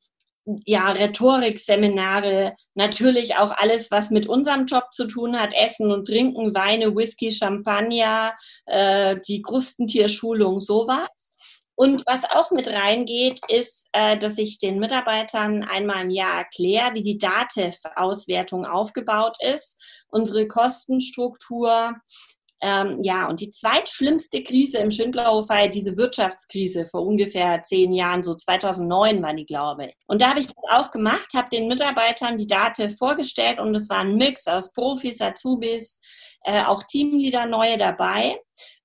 ja, 0.66 0.92
Rhetorikseminare, 0.92 2.56
natürlich 2.74 3.36
auch 3.36 3.52
alles, 3.58 3.92
was 3.92 4.10
mit 4.10 4.28
unserem 4.28 4.66
Job 4.66 4.86
zu 4.92 5.06
tun 5.08 5.40
hat, 5.40 5.54
Essen 5.54 5.92
und 5.92 6.06
Trinken, 6.06 6.54
Weine, 6.56 6.96
Whisky, 6.96 7.32
Champagner, 7.32 8.34
äh, 8.66 9.18
die 9.28 9.42
Krustentierschulung, 9.42 10.60
sowas. 10.60 11.08
Und 11.76 12.04
was 12.06 12.26
auch 12.26 12.52
mit 12.52 12.68
reingeht, 12.68 13.40
ist, 13.48 13.88
äh, 13.94 14.18
dass 14.18 14.38
ich 14.38 14.60
den 14.60 14.80
Mitarbeitern 14.80 15.64
einmal 15.64 16.04
im 16.04 16.10
Jahr 16.10 16.40
erkläre, 16.40 16.94
wie 16.94 17.04
die 17.04 17.18
DATEV-Auswertung 17.18 18.66
aufgebaut 18.66 19.38
ist, 19.42 19.82
unsere 20.10 20.46
Kostenstruktur, 20.46 21.96
ähm, 22.62 23.00
ja, 23.02 23.30
und 23.30 23.40
die 23.40 23.52
zweitschlimmste 23.52 24.44
Krise 24.44 24.80
im 24.80 24.92
Schindlerhof 24.92 25.48
war 25.48 25.64
ja 25.64 25.68
diese 25.68 25.96
Wirtschaftskrise 25.96 26.86
vor 26.88 27.06
ungefähr 27.06 27.64
zehn 27.64 27.94
Jahren, 27.94 28.24
so 28.24 28.36
2009 28.36 29.22
war 29.22 29.34
die, 29.34 29.46
glaube 29.46 29.88
ich. 29.88 29.96
Und 30.08 30.22
da 30.22 30.32
habe 30.32 30.42
ich 30.42 30.48
das 30.48 30.56
auch 30.70 30.92
gemacht, 30.92 31.30
habe 31.34 31.50
den 31.50 31.68
Mitarbeitern 31.68 32.38
die 32.38 32.48
Daten 32.48 32.92
vorgestellt 32.92 33.60
und 33.60 33.74
es 33.76 33.90
war 33.90 34.00
ein 34.00 34.16
Mix 34.16 34.46
aus 34.48 34.74
Profis, 34.74 35.22
Azubis, 35.22 36.02
äh, 36.44 36.64
auch 36.64 36.84
Teamleader 36.84 37.46
neue 37.46 37.78
dabei. 37.78 38.38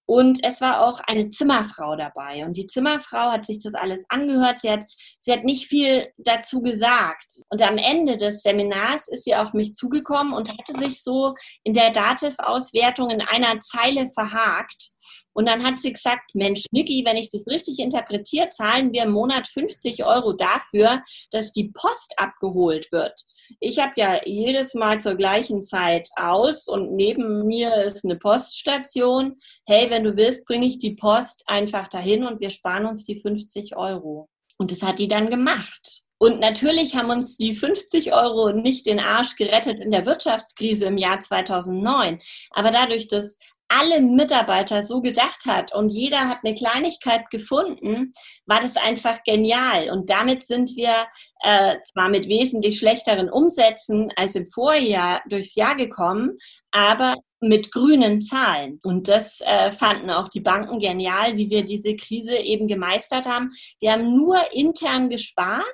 Und 0.06 0.44
es 0.44 0.61
war 0.61 0.87
auch 0.87 1.00
eine 1.00 1.30
Zimmerfrau 1.30 1.96
dabei. 1.96 2.44
Und 2.44 2.56
die 2.56 2.66
Zimmerfrau 2.66 3.32
hat 3.32 3.47
sich 3.47 3.62
das 3.62 3.75
alles 3.75 4.04
angehört. 4.08 4.60
Sie 4.60 4.71
hat, 4.71 4.84
sie 5.21 5.32
hat 5.32 5.45
nicht 5.45 5.67
viel 5.67 6.12
dazu 6.19 6.60
gesagt. 6.60 7.43
Und 7.49 7.62
am 7.62 7.78
Ende 7.78 8.19
des 8.19 8.43
Seminars 8.43 9.08
ist 9.08 9.25
sie 9.25 9.34
auf 9.34 9.54
mich 9.54 9.75
zugekommen 9.75 10.34
und 10.34 10.50
hatte 10.50 10.84
sich 10.84 11.02
so 11.02 11.34
in 11.62 11.73
der 11.73 11.90
Dativ-Auswertung 11.90 13.10
in 13.10 13.23
einer 13.23 13.58
Zeile 13.60 14.10
verhakt. 14.12 14.94
Und 15.32 15.49
dann 15.49 15.64
hat 15.64 15.80
sie 15.80 15.93
gesagt, 15.93 16.34
Mensch, 16.34 16.64
Niki, 16.71 17.04
wenn 17.04 17.17
ich 17.17 17.30
das 17.30 17.47
richtig 17.47 17.78
interpretiere, 17.78 18.50
zahlen 18.50 18.93
wir 18.93 19.04
im 19.04 19.10
Monat 19.12 19.49
50 19.49 20.04
Euro 20.04 20.32
dafür, 20.32 21.02
dass 21.30 21.52
die 21.52 21.71
Post 21.73 22.14
abgeholt 22.17 22.90
wird. 22.93 23.14
Ich 23.60 23.78
habe 23.78 23.93
ja 23.97 24.21
jedes 24.25 24.75
Mal 24.75 25.00
zur 25.00 25.17
gleichen 25.17 25.64
Zeit 25.64 26.08
aus 26.17 26.67
und 26.67 26.95
neben 26.95 27.47
mir 27.47 27.82
ist 27.82 28.04
eine 28.04 28.17
Poststation. 28.17 29.36
Hey, 29.67 29.90
wenn 29.90 30.04
du 30.04 30.17
willst, 30.17 30.47
bringe 30.47 30.67
ich 30.67 30.78
die 30.78 30.95
Post 30.95 31.45
einfach 31.47 31.88
dahin 31.88 32.25
und 32.25 32.40
wir 32.40 32.50
sparen 32.50 32.86
uns 32.86 33.04
die 33.04 33.21
50 33.21 33.76
Euro. 33.76 34.28
Und 34.56 34.71
das 34.71 34.82
hat 34.82 34.99
die 34.99 35.08
dann 35.08 35.30
gemacht. 35.30 36.04
Und 36.19 36.40
natürlich 36.40 36.95
haben 36.95 37.10
uns 37.10 37.36
die 37.36 37.54
50 37.54 38.14
Euro 38.14 38.52
nicht 38.52 38.86
den 38.86 39.00
Arsch 39.00 39.36
gerettet 39.36 39.80
in 39.80 39.90
der 39.90 40.06
Wirtschaftskrise 40.06 40.86
im 40.86 40.97
Jahr 40.97 41.21
2009. 41.21 42.21
Aber 42.52 42.71
dadurch, 42.71 43.08
dass 43.08 43.36
alle 43.68 44.00
Mitarbeiter 44.00 44.84
so 44.84 45.00
gedacht 45.00 45.46
hat 45.46 45.74
und 45.74 45.88
jeder 45.88 46.28
hat 46.28 46.38
eine 46.44 46.54
Kleinigkeit 46.54 47.30
gefunden, 47.30 48.12
war 48.46 48.60
das 48.60 48.76
einfach 48.76 49.22
genial. 49.24 49.90
Und 49.90 50.10
damit 50.10 50.46
sind 50.46 50.76
wir 50.76 51.06
äh, 51.40 51.76
zwar 51.92 52.08
mit 52.08 52.28
wesentlich 52.28 52.78
schlechteren 52.78 53.30
Umsätzen 53.30 54.12
als 54.16 54.34
im 54.34 54.46
Vorjahr 54.48 55.22
durchs 55.28 55.54
Jahr 55.54 55.76
gekommen, 55.76 56.38
aber 56.70 57.16
mit 57.40 57.72
grünen 57.72 58.22
Zahlen. 58.22 58.80
Und 58.82 59.08
das 59.08 59.40
äh, 59.40 59.70
fanden 59.70 60.10
auch 60.10 60.28
die 60.28 60.40
Banken 60.40 60.78
genial, 60.78 61.36
wie 61.36 61.50
wir 61.50 61.64
diese 61.64 61.94
Krise 61.94 62.36
eben 62.36 62.68
gemeistert 62.68 63.26
haben. 63.26 63.50
Wir 63.80 63.92
haben 63.92 64.14
nur 64.14 64.38
intern 64.52 65.10
gespart 65.10 65.64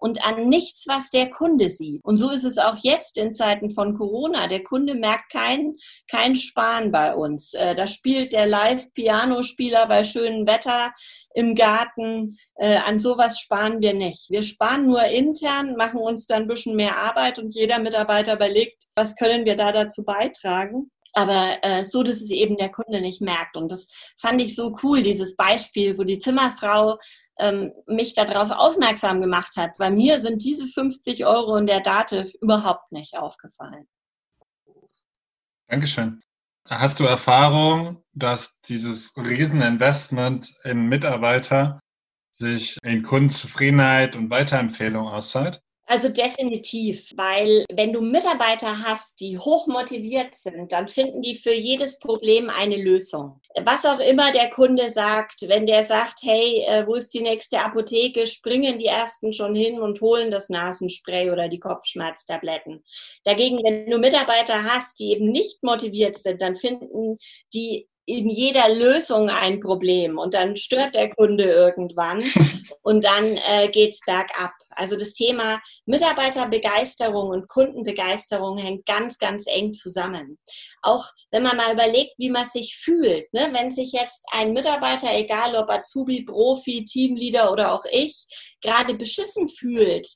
und 0.00 0.24
an 0.24 0.48
nichts, 0.48 0.86
was 0.88 1.10
der 1.10 1.28
Kunde 1.28 1.68
sieht. 1.68 2.02
Und 2.04 2.16
so 2.16 2.30
ist 2.30 2.44
es 2.44 2.58
auch 2.58 2.76
jetzt 2.82 3.18
in 3.18 3.34
Zeiten 3.34 3.70
von 3.70 3.96
Corona. 3.96 4.48
Der 4.48 4.64
Kunde 4.64 4.94
merkt 4.94 5.30
kein, 5.30 5.76
kein 6.10 6.36
Sparen 6.36 6.90
bei 6.90 7.14
uns. 7.14 7.52
Äh, 7.52 7.74
da 7.74 7.86
spielt 7.86 8.32
der 8.32 8.46
Live-Pianospieler 8.46 9.86
bei 9.86 10.02
schönem 10.02 10.46
Wetter 10.46 10.92
im 11.34 11.54
Garten. 11.54 12.38
Äh, 12.56 12.78
an 12.78 12.98
sowas 12.98 13.38
sparen 13.38 13.80
wir 13.80 13.92
nicht. 13.92 14.30
Wir 14.30 14.42
sparen 14.42 14.86
nur 14.86 15.04
intern, 15.04 15.76
machen 15.76 16.00
uns 16.00 16.26
dann 16.26 16.42
ein 16.42 16.48
bisschen 16.48 16.76
mehr 16.76 16.96
Arbeit 16.96 17.38
und 17.38 17.54
jeder 17.54 17.78
Mitarbeiter 17.78 18.34
überlegt, 18.34 18.82
was 18.96 19.14
können 19.16 19.44
wir 19.44 19.56
da 19.56 19.70
dazu 19.70 20.02
beitragen 20.02 20.90
aber 21.12 21.58
äh, 21.62 21.84
so, 21.84 22.02
dass 22.02 22.20
es 22.20 22.30
eben 22.30 22.56
der 22.56 22.70
Kunde 22.70 23.00
nicht 23.00 23.20
merkt. 23.20 23.56
Und 23.56 23.70
das 23.70 23.88
fand 24.18 24.40
ich 24.40 24.54
so 24.54 24.76
cool, 24.82 25.02
dieses 25.02 25.36
Beispiel, 25.36 25.98
wo 25.98 26.04
die 26.04 26.18
Zimmerfrau 26.18 26.98
ähm, 27.40 27.72
mich 27.86 28.14
darauf 28.14 28.50
aufmerksam 28.50 29.20
gemacht 29.20 29.56
hat, 29.56 29.78
weil 29.78 29.90
mir 29.92 30.20
sind 30.20 30.44
diese 30.44 30.66
50 30.66 31.26
Euro 31.26 31.56
in 31.56 31.66
der 31.66 31.80
Dativ 31.80 32.34
überhaupt 32.40 32.92
nicht 32.92 33.16
aufgefallen. 33.16 33.88
Dankeschön. 35.68 36.20
Hast 36.68 37.00
du 37.00 37.04
Erfahrung, 37.04 38.04
dass 38.12 38.60
dieses 38.60 39.16
Rieseninvestment 39.16 40.52
in 40.64 40.88
Mitarbeiter 40.88 41.80
sich 42.30 42.76
in 42.82 43.02
Kundenzufriedenheit 43.02 44.14
und 44.14 44.30
Weiterempfehlung 44.30 45.08
auszahlt? 45.08 45.60
Also 45.90 46.08
definitiv, 46.08 47.10
weil 47.16 47.64
wenn 47.68 47.92
du 47.92 48.00
Mitarbeiter 48.00 48.84
hast, 48.84 49.18
die 49.18 49.36
hoch 49.36 49.66
motiviert 49.66 50.36
sind, 50.36 50.70
dann 50.70 50.86
finden 50.86 51.20
die 51.20 51.34
für 51.34 51.52
jedes 51.52 51.98
Problem 51.98 52.48
eine 52.48 52.76
Lösung. 52.76 53.40
Was 53.64 53.84
auch 53.84 53.98
immer 53.98 54.30
der 54.30 54.50
Kunde 54.50 54.88
sagt, 54.90 55.48
wenn 55.48 55.66
der 55.66 55.82
sagt, 55.82 56.20
hey, 56.22 56.64
äh, 56.68 56.86
wo 56.86 56.94
ist 56.94 57.12
die 57.12 57.22
nächste 57.22 57.58
Apotheke, 57.58 58.28
springen 58.28 58.78
die 58.78 58.86
ersten 58.86 59.32
schon 59.32 59.56
hin 59.56 59.80
und 59.80 60.00
holen 60.00 60.30
das 60.30 60.48
Nasenspray 60.48 61.32
oder 61.32 61.48
die 61.48 61.58
Kopfschmerztabletten. 61.58 62.84
Dagegen, 63.24 63.58
wenn 63.64 63.90
du 63.90 63.98
Mitarbeiter 63.98 64.62
hast, 64.62 65.00
die 65.00 65.10
eben 65.10 65.32
nicht 65.32 65.64
motiviert 65.64 66.22
sind, 66.22 66.40
dann 66.40 66.54
finden 66.54 67.18
die 67.52 67.88
in 68.10 68.28
jeder 68.28 68.68
Lösung 68.68 69.30
ein 69.30 69.60
Problem 69.60 70.18
und 70.18 70.34
dann 70.34 70.56
stört 70.56 70.94
der 70.94 71.10
Kunde 71.14 71.44
irgendwann 71.44 72.22
und 72.82 73.04
dann 73.04 73.38
äh, 73.48 73.68
geht 73.68 73.94
es 73.94 74.00
bergab. 74.04 74.52
Also 74.70 74.96
das 74.96 75.12
Thema 75.14 75.60
Mitarbeiterbegeisterung 75.86 77.28
und 77.30 77.48
Kundenbegeisterung 77.48 78.56
hängt 78.56 78.86
ganz, 78.86 79.18
ganz 79.18 79.44
eng 79.46 79.74
zusammen. 79.74 80.38
Auch 80.82 81.06
wenn 81.30 81.42
man 81.42 81.56
mal 81.56 81.72
überlegt, 81.72 82.12
wie 82.18 82.30
man 82.30 82.46
sich 82.46 82.76
fühlt, 82.76 83.32
ne? 83.32 83.50
wenn 83.52 83.70
sich 83.70 83.92
jetzt 83.92 84.24
ein 84.32 84.52
Mitarbeiter, 84.52 85.08
egal 85.12 85.54
ob 85.56 85.70
Azubi, 85.70 86.22
Profi, 86.22 86.84
Teamleader 86.84 87.52
oder 87.52 87.72
auch 87.72 87.84
ich, 87.90 88.26
gerade 88.60 88.94
beschissen 88.94 89.48
fühlt, 89.48 90.08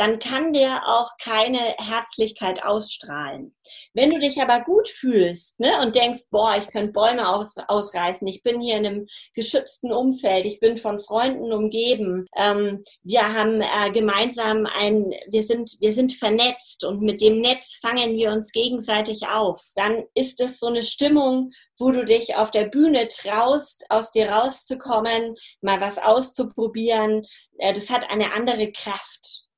dann 0.00 0.18
kann 0.18 0.54
der 0.54 0.88
auch 0.88 1.10
keine 1.22 1.74
Herzlichkeit 1.76 2.64
ausstrahlen. 2.64 3.54
Wenn 3.92 4.10
du 4.10 4.18
dich 4.18 4.40
aber 4.40 4.64
gut 4.64 4.88
fühlst 4.88 5.60
ne, 5.60 5.78
und 5.82 5.94
denkst, 5.94 6.22
boah, 6.30 6.56
ich 6.56 6.68
könnte 6.68 6.92
Bäume 6.92 7.28
aus, 7.28 7.52
ausreißen, 7.68 8.26
ich 8.26 8.42
bin 8.42 8.62
hier 8.62 8.78
in 8.78 8.86
einem 8.86 9.06
geschützten 9.34 9.92
Umfeld, 9.92 10.46
ich 10.46 10.58
bin 10.58 10.78
von 10.78 11.00
Freunden 11.00 11.52
umgeben, 11.52 12.24
ähm, 12.34 12.82
wir 13.02 13.34
haben 13.34 13.60
äh, 13.60 13.90
gemeinsam 13.92 14.64
ein, 14.64 15.12
wir 15.28 15.42
sind, 15.42 15.76
wir 15.80 15.92
sind 15.92 16.14
vernetzt 16.14 16.82
und 16.86 17.02
mit 17.02 17.20
dem 17.20 17.42
Netz 17.42 17.78
fangen 17.82 18.16
wir 18.16 18.32
uns 18.32 18.52
gegenseitig 18.52 19.28
auf, 19.28 19.60
dann 19.74 20.04
ist 20.14 20.40
es 20.40 20.60
so 20.60 20.68
eine 20.68 20.82
Stimmung, 20.82 21.50
wo 21.78 21.90
du 21.90 22.06
dich 22.06 22.36
auf 22.36 22.50
der 22.50 22.64
Bühne 22.64 23.08
traust, 23.08 23.84
aus 23.90 24.12
dir 24.12 24.30
rauszukommen, 24.30 25.34
mal 25.60 25.82
was 25.82 25.98
auszuprobieren. 25.98 27.26
Äh, 27.58 27.74
das 27.74 27.90
hat 27.90 28.08
eine 28.08 28.32
andere 28.32 28.72
Kraft. 28.72 29.49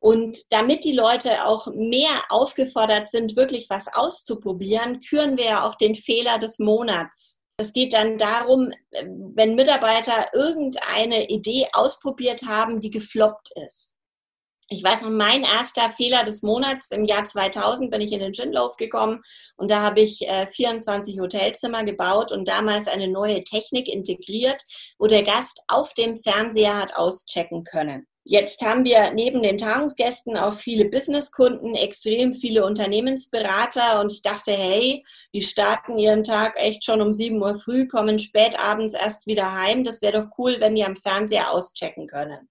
Und 0.00 0.38
damit 0.50 0.84
die 0.84 0.92
Leute 0.92 1.44
auch 1.46 1.66
mehr 1.74 2.24
aufgefordert 2.28 3.08
sind, 3.08 3.36
wirklich 3.36 3.68
was 3.68 3.86
auszuprobieren, 3.92 5.00
küren 5.00 5.36
wir 5.36 5.44
ja 5.44 5.64
auch 5.64 5.74
den 5.74 5.94
Fehler 5.94 6.38
des 6.38 6.58
Monats. 6.58 7.38
Es 7.60 7.72
geht 7.72 7.92
dann 7.92 8.18
darum, 8.18 8.72
wenn 8.92 9.56
Mitarbeiter 9.56 10.32
irgendeine 10.32 11.28
Idee 11.28 11.66
ausprobiert 11.72 12.44
haben, 12.44 12.80
die 12.80 12.90
gefloppt 12.90 13.50
ist. 13.66 13.94
Ich 14.70 14.84
weiß 14.84 15.02
noch, 15.02 15.10
mein 15.10 15.44
erster 15.44 15.90
Fehler 15.90 16.24
des 16.24 16.42
Monats 16.42 16.88
im 16.90 17.04
Jahr 17.04 17.24
2000 17.24 17.90
bin 17.90 18.02
ich 18.02 18.12
in 18.12 18.20
den 18.20 18.34
Schindlauf 18.34 18.76
gekommen 18.76 19.22
und 19.56 19.70
da 19.70 19.80
habe 19.80 20.02
ich 20.02 20.28
äh, 20.28 20.46
24 20.46 21.18
Hotelzimmer 21.20 21.84
gebaut 21.84 22.32
und 22.32 22.46
damals 22.46 22.86
eine 22.86 23.08
neue 23.08 23.42
Technik 23.44 23.88
integriert, 23.88 24.62
wo 24.98 25.06
der 25.06 25.22
Gast 25.22 25.62
auf 25.68 25.94
dem 25.94 26.18
Fernseher 26.18 26.76
hat 26.76 26.94
auschecken 26.94 27.64
können. 27.64 28.06
Jetzt 28.30 28.60
haben 28.60 28.84
wir 28.84 29.10
neben 29.14 29.42
den 29.42 29.56
Tagungsgästen 29.56 30.36
auch 30.36 30.52
viele 30.52 30.84
Businesskunden, 30.84 31.74
extrem 31.74 32.34
viele 32.34 32.66
Unternehmensberater 32.66 34.02
und 34.02 34.12
ich 34.12 34.20
dachte, 34.20 34.52
hey, 34.52 35.02
die 35.32 35.40
starten 35.40 35.96
ihren 35.96 36.24
Tag 36.24 36.56
echt 36.58 36.84
schon 36.84 37.00
um 37.00 37.14
7 37.14 37.40
Uhr 37.40 37.54
früh, 37.54 37.88
kommen 37.88 38.18
spät 38.18 38.58
abends 38.58 38.92
erst 38.92 39.26
wieder 39.26 39.54
heim. 39.54 39.82
Das 39.82 40.02
wäre 40.02 40.20
doch 40.20 40.28
cool, 40.36 40.56
wenn 40.60 40.74
wir 40.74 40.84
am 40.84 40.98
Fernseher 40.98 41.52
auschecken 41.52 42.06
können. 42.06 42.50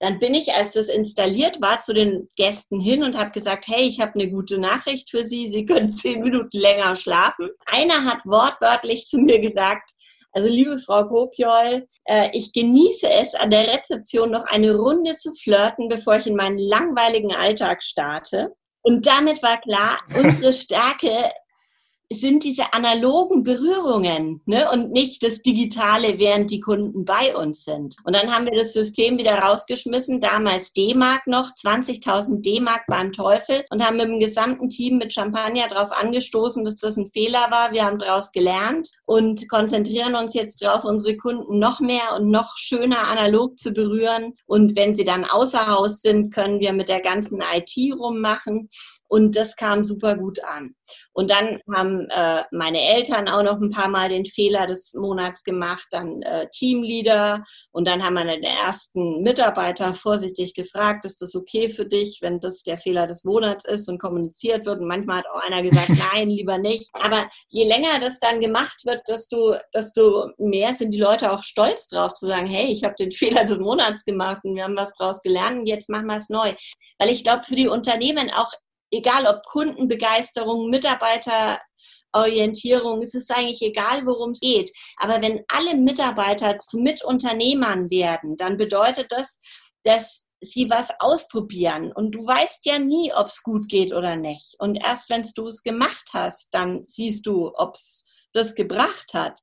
Dann 0.00 0.18
bin 0.18 0.34
ich, 0.34 0.52
als 0.52 0.72
das 0.72 0.88
installiert 0.88 1.62
war, 1.62 1.80
zu 1.80 1.94
den 1.94 2.28
Gästen 2.36 2.78
hin 2.78 3.02
und 3.02 3.16
habe 3.16 3.30
gesagt, 3.30 3.68
hey, 3.68 3.88
ich 3.88 4.02
habe 4.02 4.20
eine 4.20 4.30
gute 4.30 4.58
Nachricht 4.58 5.10
für 5.10 5.24
Sie. 5.24 5.50
Sie 5.50 5.64
können 5.64 5.88
zehn 5.88 6.20
Minuten 6.20 6.58
länger 6.58 6.94
schlafen. 6.94 7.48
Einer 7.64 8.04
hat 8.04 8.26
wortwörtlich 8.26 9.06
zu 9.06 9.16
mir 9.16 9.38
gesagt, 9.40 9.92
also 10.36 10.50
liebe 10.50 10.78
Frau 10.78 11.08
Kopiol, 11.08 11.86
äh, 12.04 12.28
ich 12.34 12.52
genieße 12.52 13.08
es, 13.08 13.34
an 13.34 13.50
der 13.50 13.74
Rezeption 13.74 14.30
noch 14.30 14.44
eine 14.44 14.76
Runde 14.76 15.16
zu 15.16 15.32
flirten, 15.32 15.88
bevor 15.88 16.16
ich 16.16 16.26
in 16.26 16.36
meinen 16.36 16.58
langweiligen 16.58 17.34
Alltag 17.34 17.82
starte. 17.82 18.54
Und 18.82 19.06
damit 19.06 19.42
war 19.42 19.58
klar, 19.58 20.00
unsere 20.14 20.52
Stärke 20.52 21.30
sind 22.12 22.44
diese 22.44 22.72
analogen 22.72 23.42
Berührungen 23.42 24.40
ne? 24.46 24.70
und 24.70 24.92
nicht 24.92 25.22
das 25.24 25.42
Digitale, 25.42 26.18
während 26.18 26.50
die 26.50 26.60
Kunden 26.60 27.04
bei 27.04 27.36
uns 27.36 27.64
sind. 27.64 27.96
Und 28.04 28.14
dann 28.14 28.32
haben 28.32 28.46
wir 28.46 28.62
das 28.62 28.72
System 28.72 29.18
wieder 29.18 29.36
rausgeschmissen, 29.38 30.20
damals 30.20 30.72
D-Mark 30.72 31.26
noch, 31.26 31.48
20.000 31.48 32.42
D-Mark 32.42 32.84
beim 32.86 33.12
Teufel 33.12 33.64
und 33.70 33.84
haben 33.84 33.96
mit 33.96 34.06
dem 34.06 34.20
gesamten 34.20 34.68
Team 34.70 34.98
mit 34.98 35.12
Champagner 35.12 35.66
darauf 35.68 35.90
angestoßen, 35.90 36.64
dass 36.64 36.76
das 36.76 36.96
ein 36.96 37.10
Fehler 37.12 37.50
war. 37.50 37.72
Wir 37.72 37.84
haben 37.84 37.98
daraus 37.98 38.30
gelernt 38.30 38.90
und 39.04 39.48
konzentrieren 39.48 40.14
uns 40.14 40.34
jetzt 40.34 40.62
darauf, 40.62 40.84
unsere 40.84 41.16
Kunden 41.16 41.58
noch 41.58 41.80
mehr 41.80 42.14
und 42.16 42.30
noch 42.30 42.56
schöner 42.56 43.08
analog 43.08 43.58
zu 43.58 43.72
berühren. 43.72 44.34
Und 44.46 44.76
wenn 44.76 44.94
sie 44.94 45.04
dann 45.04 45.24
außer 45.24 45.66
Haus 45.66 46.02
sind, 46.02 46.32
können 46.32 46.60
wir 46.60 46.72
mit 46.72 46.88
der 46.88 47.00
ganzen 47.00 47.40
IT 47.40 47.74
rummachen. 47.98 48.68
Und 49.08 49.36
das 49.36 49.56
kam 49.56 49.84
super 49.84 50.16
gut 50.16 50.42
an. 50.44 50.74
Und 51.12 51.30
dann 51.30 51.60
haben 51.72 52.08
äh, 52.10 52.42
meine 52.50 52.80
Eltern 52.80 53.28
auch 53.28 53.42
noch 53.42 53.60
ein 53.60 53.70
paar 53.70 53.88
Mal 53.88 54.08
den 54.08 54.26
Fehler 54.26 54.66
des 54.66 54.94
Monats 54.94 55.44
gemacht, 55.44 55.86
dann 55.90 56.22
äh, 56.22 56.48
Teamleader. 56.50 57.44
Und 57.70 57.86
dann 57.86 58.02
haben 58.02 58.14
wir 58.14 58.24
den 58.24 58.42
ersten 58.42 59.22
Mitarbeiter 59.22 59.94
vorsichtig 59.94 60.54
gefragt, 60.54 61.04
ist 61.04 61.22
das 61.22 61.34
okay 61.34 61.68
für 61.68 61.86
dich, 61.86 62.18
wenn 62.20 62.40
das 62.40 62.62
der 62.62 62.78
Fehler 62.78 63.06
des 63.06 63.24
Monats 63.24 63.64
ist 63.64 63.88
und 63.88 63.98
kommuniziert 63.98 64.66
wird. 64.66 64.80
Und 64.80 64.88
manchmal 64.88 65.18
hat 65.18 65.26
auch 65.32 65.42
einer 65.42 65.62
gesagt, 65.62 65.88
nein, 66.12 66.28
lieber 66.28 66.58
nicht. 66.58 66.88
Aber 66.92 67.28
je 67.48 67.64
länger 67.64 68.00
das 68.00 68.18
dann 68.20 68.40
gemacht 68.40 68.84
wird, 68.84 69.02
desto, 69.08 69.56
desto 69.74 70.30
mehr 70.38 70.74
sind 70.74 70.92
die 70.92 71.00
Leute 71.00 71.32
auch 71.32 71.42
stolz 71.42 71.88
drauf 71.88 72.14
zu 72.14 72.26
sagen, 72.26 72.46
hey, 72.46 72.66
ich 72.66 72.84
habe 72.84 72.94
den 72.98 73.12
Fehler 73.12 73.44
des 73.44 73.58
Monats 73.58 74.04
gemacht 74.04 74.40
und 74.44 74.56
wir 74.56 74.64
haben 74.64 74.76
was 74.76 74.94
draus 74.94 75.22
gelernt 75.22 75.60
und 75.60 75.66
jetzt 75.66 75.88
machen 75.88 76.06
wir 76.06 76.16
es 76.16 76.28
neu. 76.28 76.54
Weil 76.98 77.10
ich 77.10 77.24
glaube, 77.24 77.44
für 77.44 77.56
die 77.56 77.68
Unternehmen 77.68 78.30
auch 78.30 78.52
egal 78.96 79.26
ob 79.26 79.44
Kundenbegeisterung, 79.46 80.70
Mitarbeiterorientierung, 80.70 83.02
es 83.02 83.14
ist 83.14 83.30
eigentlich 83.30 83.62
egal, 83.62 84.04
worum 84.06 84.32
es 84.32 84.40
geht. 84.40 84.72
Aber 84.96 85.22
wenn 85.22 85.44
alle 85.48 85.76
Mitarbeiter 85.76 86.58
zu 86.58 86.78
Mitunternehmern 86.78 87.90
werden, 87.90 88.36
dann 88.36 88.56
bedeutet 88.56 89.10
das, 89.10 89.38
dass 89.84 90.26
sie 90.40 90.68
was 90.68 90.90
ausprobieren. 90.98 91.92
Und 91.92 92.12
du 92.12 92.26
weißt 92.26 92.66
ja 92.66 92.78
nie, 92.78 93.12
ob 93.12 93.28
es 93.28 93.42
gut 93.42 93.68
geht 93.68 93.92
oder 93.92 94.16
nicht. 94.16 94.56
Und 94.58 94.76
erst 94.76 95.08
wenn 95.10 95.22
du 95.34 95.46
es 95.46 95.62
gemacht 95.62 96.10
hast, 96.12 96.48
dann 96.52 96.84
siehst 96.84 97.26
du, 97.26 97.52
ob 97.54 97.74
es 97.74 98.04
das 98.32 98.54
gebracht 98.54 99.14
hat. 99.14 99.40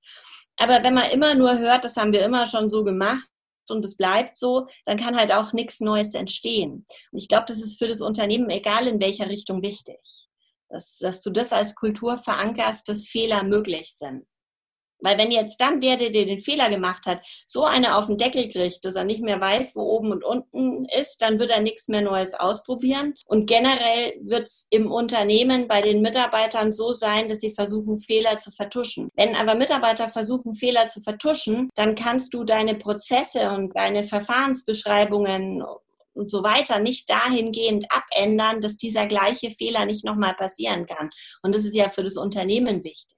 Aber 0.58 0.84
wenn 0.84 0.94
man 0.94 1.10
immer 1.10 1.34
nur 1.34 1.58
hört, 1.58 1.84
das 1.84 1.98
haben 1.98 2.14
wir 2.14 2.24
immer 2.24 2.46
schon 2.46 2.70
so 2.70 2.84
gemacht, 2.84 3.28
und 3.70 3.86
es 3.86 3.98
bleibt 3.98 4.38
so, 4.38 4.68
dann 4.86 4.98
kann 4.98 5.18
halt 5.18 5.32
auch 5.32 5.54
nichts 5.54 5.80
Neues 5.80 6.14
entstehen. 6.14 6.86
Und 7.12 7.20
ich 7.20 7.28
glaube, 7.28 7.46
das 7.48 7.62
ist 7.62 7.80
für 7.80 7.88
das 7.88 8.02
Unternehmen, 8.02 8.50
egal 8.50 8.88
in 8.88 9.00
welcher 9.00 9.30
Richtung, 9.30 9.62
wichtig. 9.62 10.00
Dass, 10.70 10.98
dass 10.98 11.22
du 11.22 11.30
das 11.30 11.54
als 11.54 11.76
Kultur 11.76 12.18
verankerst, 12.18 12.90
dass 12.90 13.08
Fehler 13.08 13.44
möglich 13.44 13.94
sind. 13.96 14.26
Weil 15.04 15.18
wenn 15.18 15.32
jetzt 15.32 15.60
dann 15.60 15.82
der, 15.82 15.98
der 15.98 16.10
dir 16.10 16.26
den 16.26 16.40
Fehler 16.40 16.70
gemacht 16.70 17.06
hat, 17.06 17.26
so 17.46 17.66
eine 17.66 17.98
auf 17.98 18.08
den 18.08 18.18
Deckel 18.18 18.50
kriegt, 18.50 18.86
dass 18.86 18.96
er 18.96 19.04
nicht 19.04 19.22
mehr 19.22 19.40
weiß, 19.40 19.76
wo 19.76 19.82
oben 19.82 20.12
und 20.12 20.24
unten 20.24 20.86
ist, 20.86 21.22
dann 21.22 21.40
wird 21.40 21.52
er 21.52 21.62
nichts 21.62 21.88
mehr 21.90 22.02
Neues 22.02 22.34
ausprobieren. 22.34 23.14
Und 23.26 23.46
generell 23.46 24.14
wird 24.22 24.48
es 24.48 24.68
im 24.72 24.92
Unternehmen 24.92 25.68
bei 25.68 25.82
den 25.82 26.02
Mitarbeitern 26.02 26.72
so 26.72 26.94
sein, 26.94 27.28
dass 27.28 27.42
sie 27.42 27.54
versuchen, 27.54 28.00
Fehler 28.00 28.38
zu 28.38 28.52
vertuschen. 28.52 29.10
Wenn 29.16 29.36
aber 29.36 29.56
Mitarbeiter 29.56 30.10
versuchen, 30.10 30.56
Fehler 30.56 30.88
zu 30.88 31.02
vertuschen, 31.02 31.70
dann 31.76 31.96
kannst 31.96 32.34
du 32.34 32.44
deine 32.44 32.76
Prozesse 32.76 33.50
und 33.52 33.76
deine 33.76 34.06
Verfahrensbeschreibungen 34.06 35.64
und 36.14 36.32
so 36.32 36.44
weiter 36.44 36.80
nicht 36.80 37.10
dahingehend 37.10 37.86
abändern, 37.90 38.62
dass 38.62 38.78
dieser 38.78 39.08
gleiche 39.08 39.52
Fehler 39.52 39.86
nicht 39.86 40.06
nochmal 40.06 40.36
passieren 40.36 40.86
kann. 40.86 41.10
Und 41.42 41.56
das 41.56 41.66
ist 41.66 41.76
ja 41.76 41.90
für 41.90 42.04
das 42.04 42.18
Unternehmen 42.18 42.84
wichtig. 42.84 43.18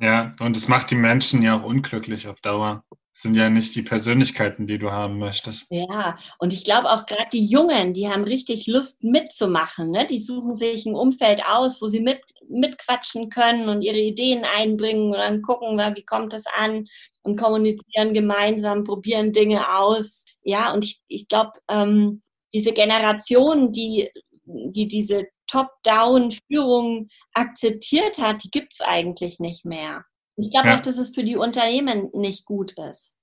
Ja, 0.00 0.32
und 0.40 0.56
es 0.56 0.66
macht 0.66 0.90
die 0.90 0.96
Menschen 0.96 1.42
ja 1.42 1.58
auch 1.58 1.62
unglücklich 1.62 2.26
auf 2.26 2.40
Dauer. 2.40 2.84
Es 3.14 3.22
sind 3.22 3.34
ja 3.34 3.50
nicht 3.50 3.74
die 3.74 3.82
Persönlichkeiten, 3.82 4.66
die 4.66 4.78
du 4.78 4.92
haben 4.92 5.18
möchtest. 5.18 5.66
Ja, 5.70 6.16
und 6.38 6.54
ich 6.54 6.64
glaube 6.64 6.88
auch 6.88 7.04
gerade 7.04 7.28
die 7.30 7.44
Jungen, 7.44 7.92
die 7.92 8.08
haben 8.08 8.24
richtig 8.24 8.66
Lust 8.66 9.04
mitzumachen. 9.04 9.90
Ne? 9.90 10.06
Die 10.06 10.20
suchen 10.20 10.56
sich 10.56 10.86
ein 10.86 10.94
Umfeld 10.94 11.42
aus, 11.46 11.82
wo 11.82 11.88
sie 11.88 12.00
mit, 12.00 12.22
mitquatschen 12.48 13.28
können 13.28 13.68
und 13.68 13.82
ihre 13.82 13.98
Ideen 13.98 14.46
einbringen 14.56 15.10
und 15.12 15.18
dann 15.18 15.42
gucken, 15.42 15.76
wie 15.76 16.04
kommt 16.04 16.32
das 16.32 16.44
an 16.46 16.86
und 17.20 17.38
kommunizieren 17.38 18.14
gemeinsam, 18.14 18.84
probieren 18.84 19.34
Dinge 19.34 19.76
aus. 19.76 20.24
Ja, 20.42 20.72
und 20.72 20.82
ich, 20.82 21.02
ich 21.08 21.28
glaube, 21.28 21.52
ähm, 21.68 22.22
diese 22.54 22.72
Generation, 22.72 23.70
die, 23.70 24.08
die 24.44 24.88
diese 24.88 25.26
Top-Down-Führung 25.50 27.08
akzeptiert 27.34 28.18
hat, 28.18 28.44
die 28.44 28.50
gibt 28.50 28.74
es 28.74 28.80
eigentlich 28.80 29.40
nicht 29.40 29.64
mehr. 29.64 30.04
Ich 30.36 30.50
glaube 30.50 30.68
ja. 30.68 30.76
auch, 30.76 30.80
dass 30.80 30.98
es 30.98 31.14
für 31.14 31.24
die 31.24 31.36
Unternehmen 31.36 32.10
nicht 32.12 32.44
gut 32.44 32.78
ist. 32.78 33.16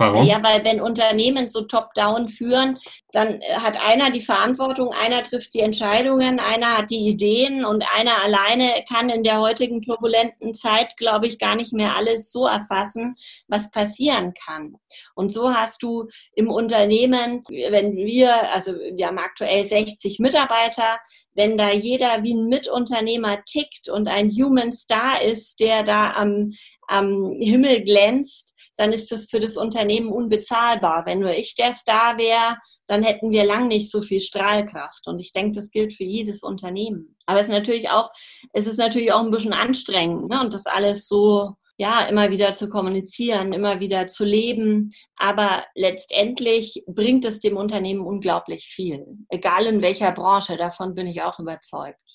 Warum? 0.00 0.24
Ja, 0.24 0.42
weil 0.42 0.64
wenn 0.64 0.80
Unternehmen 0.80 1.50
so 1.50 1.60
top-down 1.60 2.30
führen, 2.30 2.78
dann 3.12 3.42
äh, 3.42 3.56
hat 3.56 3.78
einer 3.78 4.10
die 4.10 4.22
Verantwortung, 4.22 4.94
einer 4.94 5.22
trifft 5.22 5.52
die 5.52 5.60
Entscheidungen, 5.60 6.40
einer 6.40 6.78
hat 6.78 6.90
die 6.90 7.06
Ideen 7.06 7.66
und 7.66 7.84
einer 7.94 8.22
alleine 8.24 8.82
kann 8.88 9.10
in 9.10 9.24
der 9.24 9.40
heutigen 9.40 9.82
turbulenten 9.82 10.54
Zeit, 10.54 10.96
glaube 10.96 11.26
ich, 11.26 11.38
gar 11.38 11.54
nicht 11.54 11.74
mehr 11.74 11.96
alles 11.96 12.32
so 12.32 12.46
erfassen, 12.46 13.14
was 13.46 13.70
passieren 13.70 14.32
kann. 14.32 14.76
Und 15.14 15.34
so 15.34 15.52
hast 15.52 15.82
du 15.82 16.08
im 16.32 16.48
Unternehmen, 16.48 17.44
wenn 17.48 17.94
wir, 17.94 18.50
also 18.52 18.72
wir 18.72 19.06
haben 19.06 19.18
aktuell 19.18 19.66
60 19.66 20.18
Mitarbeiter, 20.18 20.98
wenn 21.34 21.58
da 21.58 21.72
jeder 21.72 22.22
wie 22.22 22.32
ein 22.32 22.46
Mitunternehmer 22.46 23.44
tickt 23.44 23.90
und 23.90 24.08
ein 24.08 24.30
Human 24.30 24.72
Star 24.72 25.20
ist, 25.20 25.60
der 25.60 25.82
da 25.82 26.12
am, 26.12 26.52
am 26.88 27.36
Himmel 27.38 27.84
glänzt, 27.84 28.54
dann 28.80 28.92
ist 28.92 29.12
das 29.12 29.26
für 29.26 29.40
das 29.40 29.58
Unternehmen 29.58 30.08
unbezahlbar. 30.08 31.04
Wenn 31.04 31.20
nur 31.20 31.34
ich 31.34 31.54
der 31.54 31.74
Star 31.74 32.16
wäre, 32.16 32.56
dann 32.86 33.02
hätten 33.02 33.30
wir 33.30 33.44
lang 33.44 33.68
nicht 33.68 33.90
so 33.90 34.00
viel 34.00 34.20
Strahlkraft. 34.20 35.06
Und 35.06 35.18
ich 35.18 35.32
denke, 35.32 35.52
das 35.52 35.70
gilt 35.70 35.92
für 35.92 36.04
jedes 36.04 36.42
Unternehmen. 36.42 37.14
Aber 37.26 37.40
es 37.40 37.48
ist 37.48 37.52
natürlich 37.52 37.90
auch, 37.90 38.10
es 38.54 38.66
ist 38.66 38.78
natürlich 38.78 39.12
auch 39.12 39.20
ein 39.20 39.30
bisschen 39.30 39.52
anstrengend, 39.52 40.30
ne? 40.30 40.40
Und 40.40 40.54
das 40.54 40.64
alles 40.64 41.06
so 41.06 41.56
ja, 41.76 42.02
immer 42.04 42.30
wieder 42.30 42.54
zu 42.54 42.68
kommunizieren, 42.70 43.52
immer 43.52 43.80
wieder 43.80 44.06
zu 44.06 44.24
leben. 44.24 44.92
Aber 45.16 45.64
letztendlich 45.74 46.82
bringt 46.86 47.26
es 47.26 47.40
dem 47.40 47.58
Unternehmen 47.58 48.00
unglaublich 48.00 48.64
viel. 48.64 49.06
Egal 49.28 49.66
in 49.66 49.82
welcher 49.82 50.12
Branche, 50.12 50.56
davon 50.56 50.94
bin 50.94 51.06
ich 51.06 51.20
auch 51.22 51.38
überzeugt. 51.38 52.09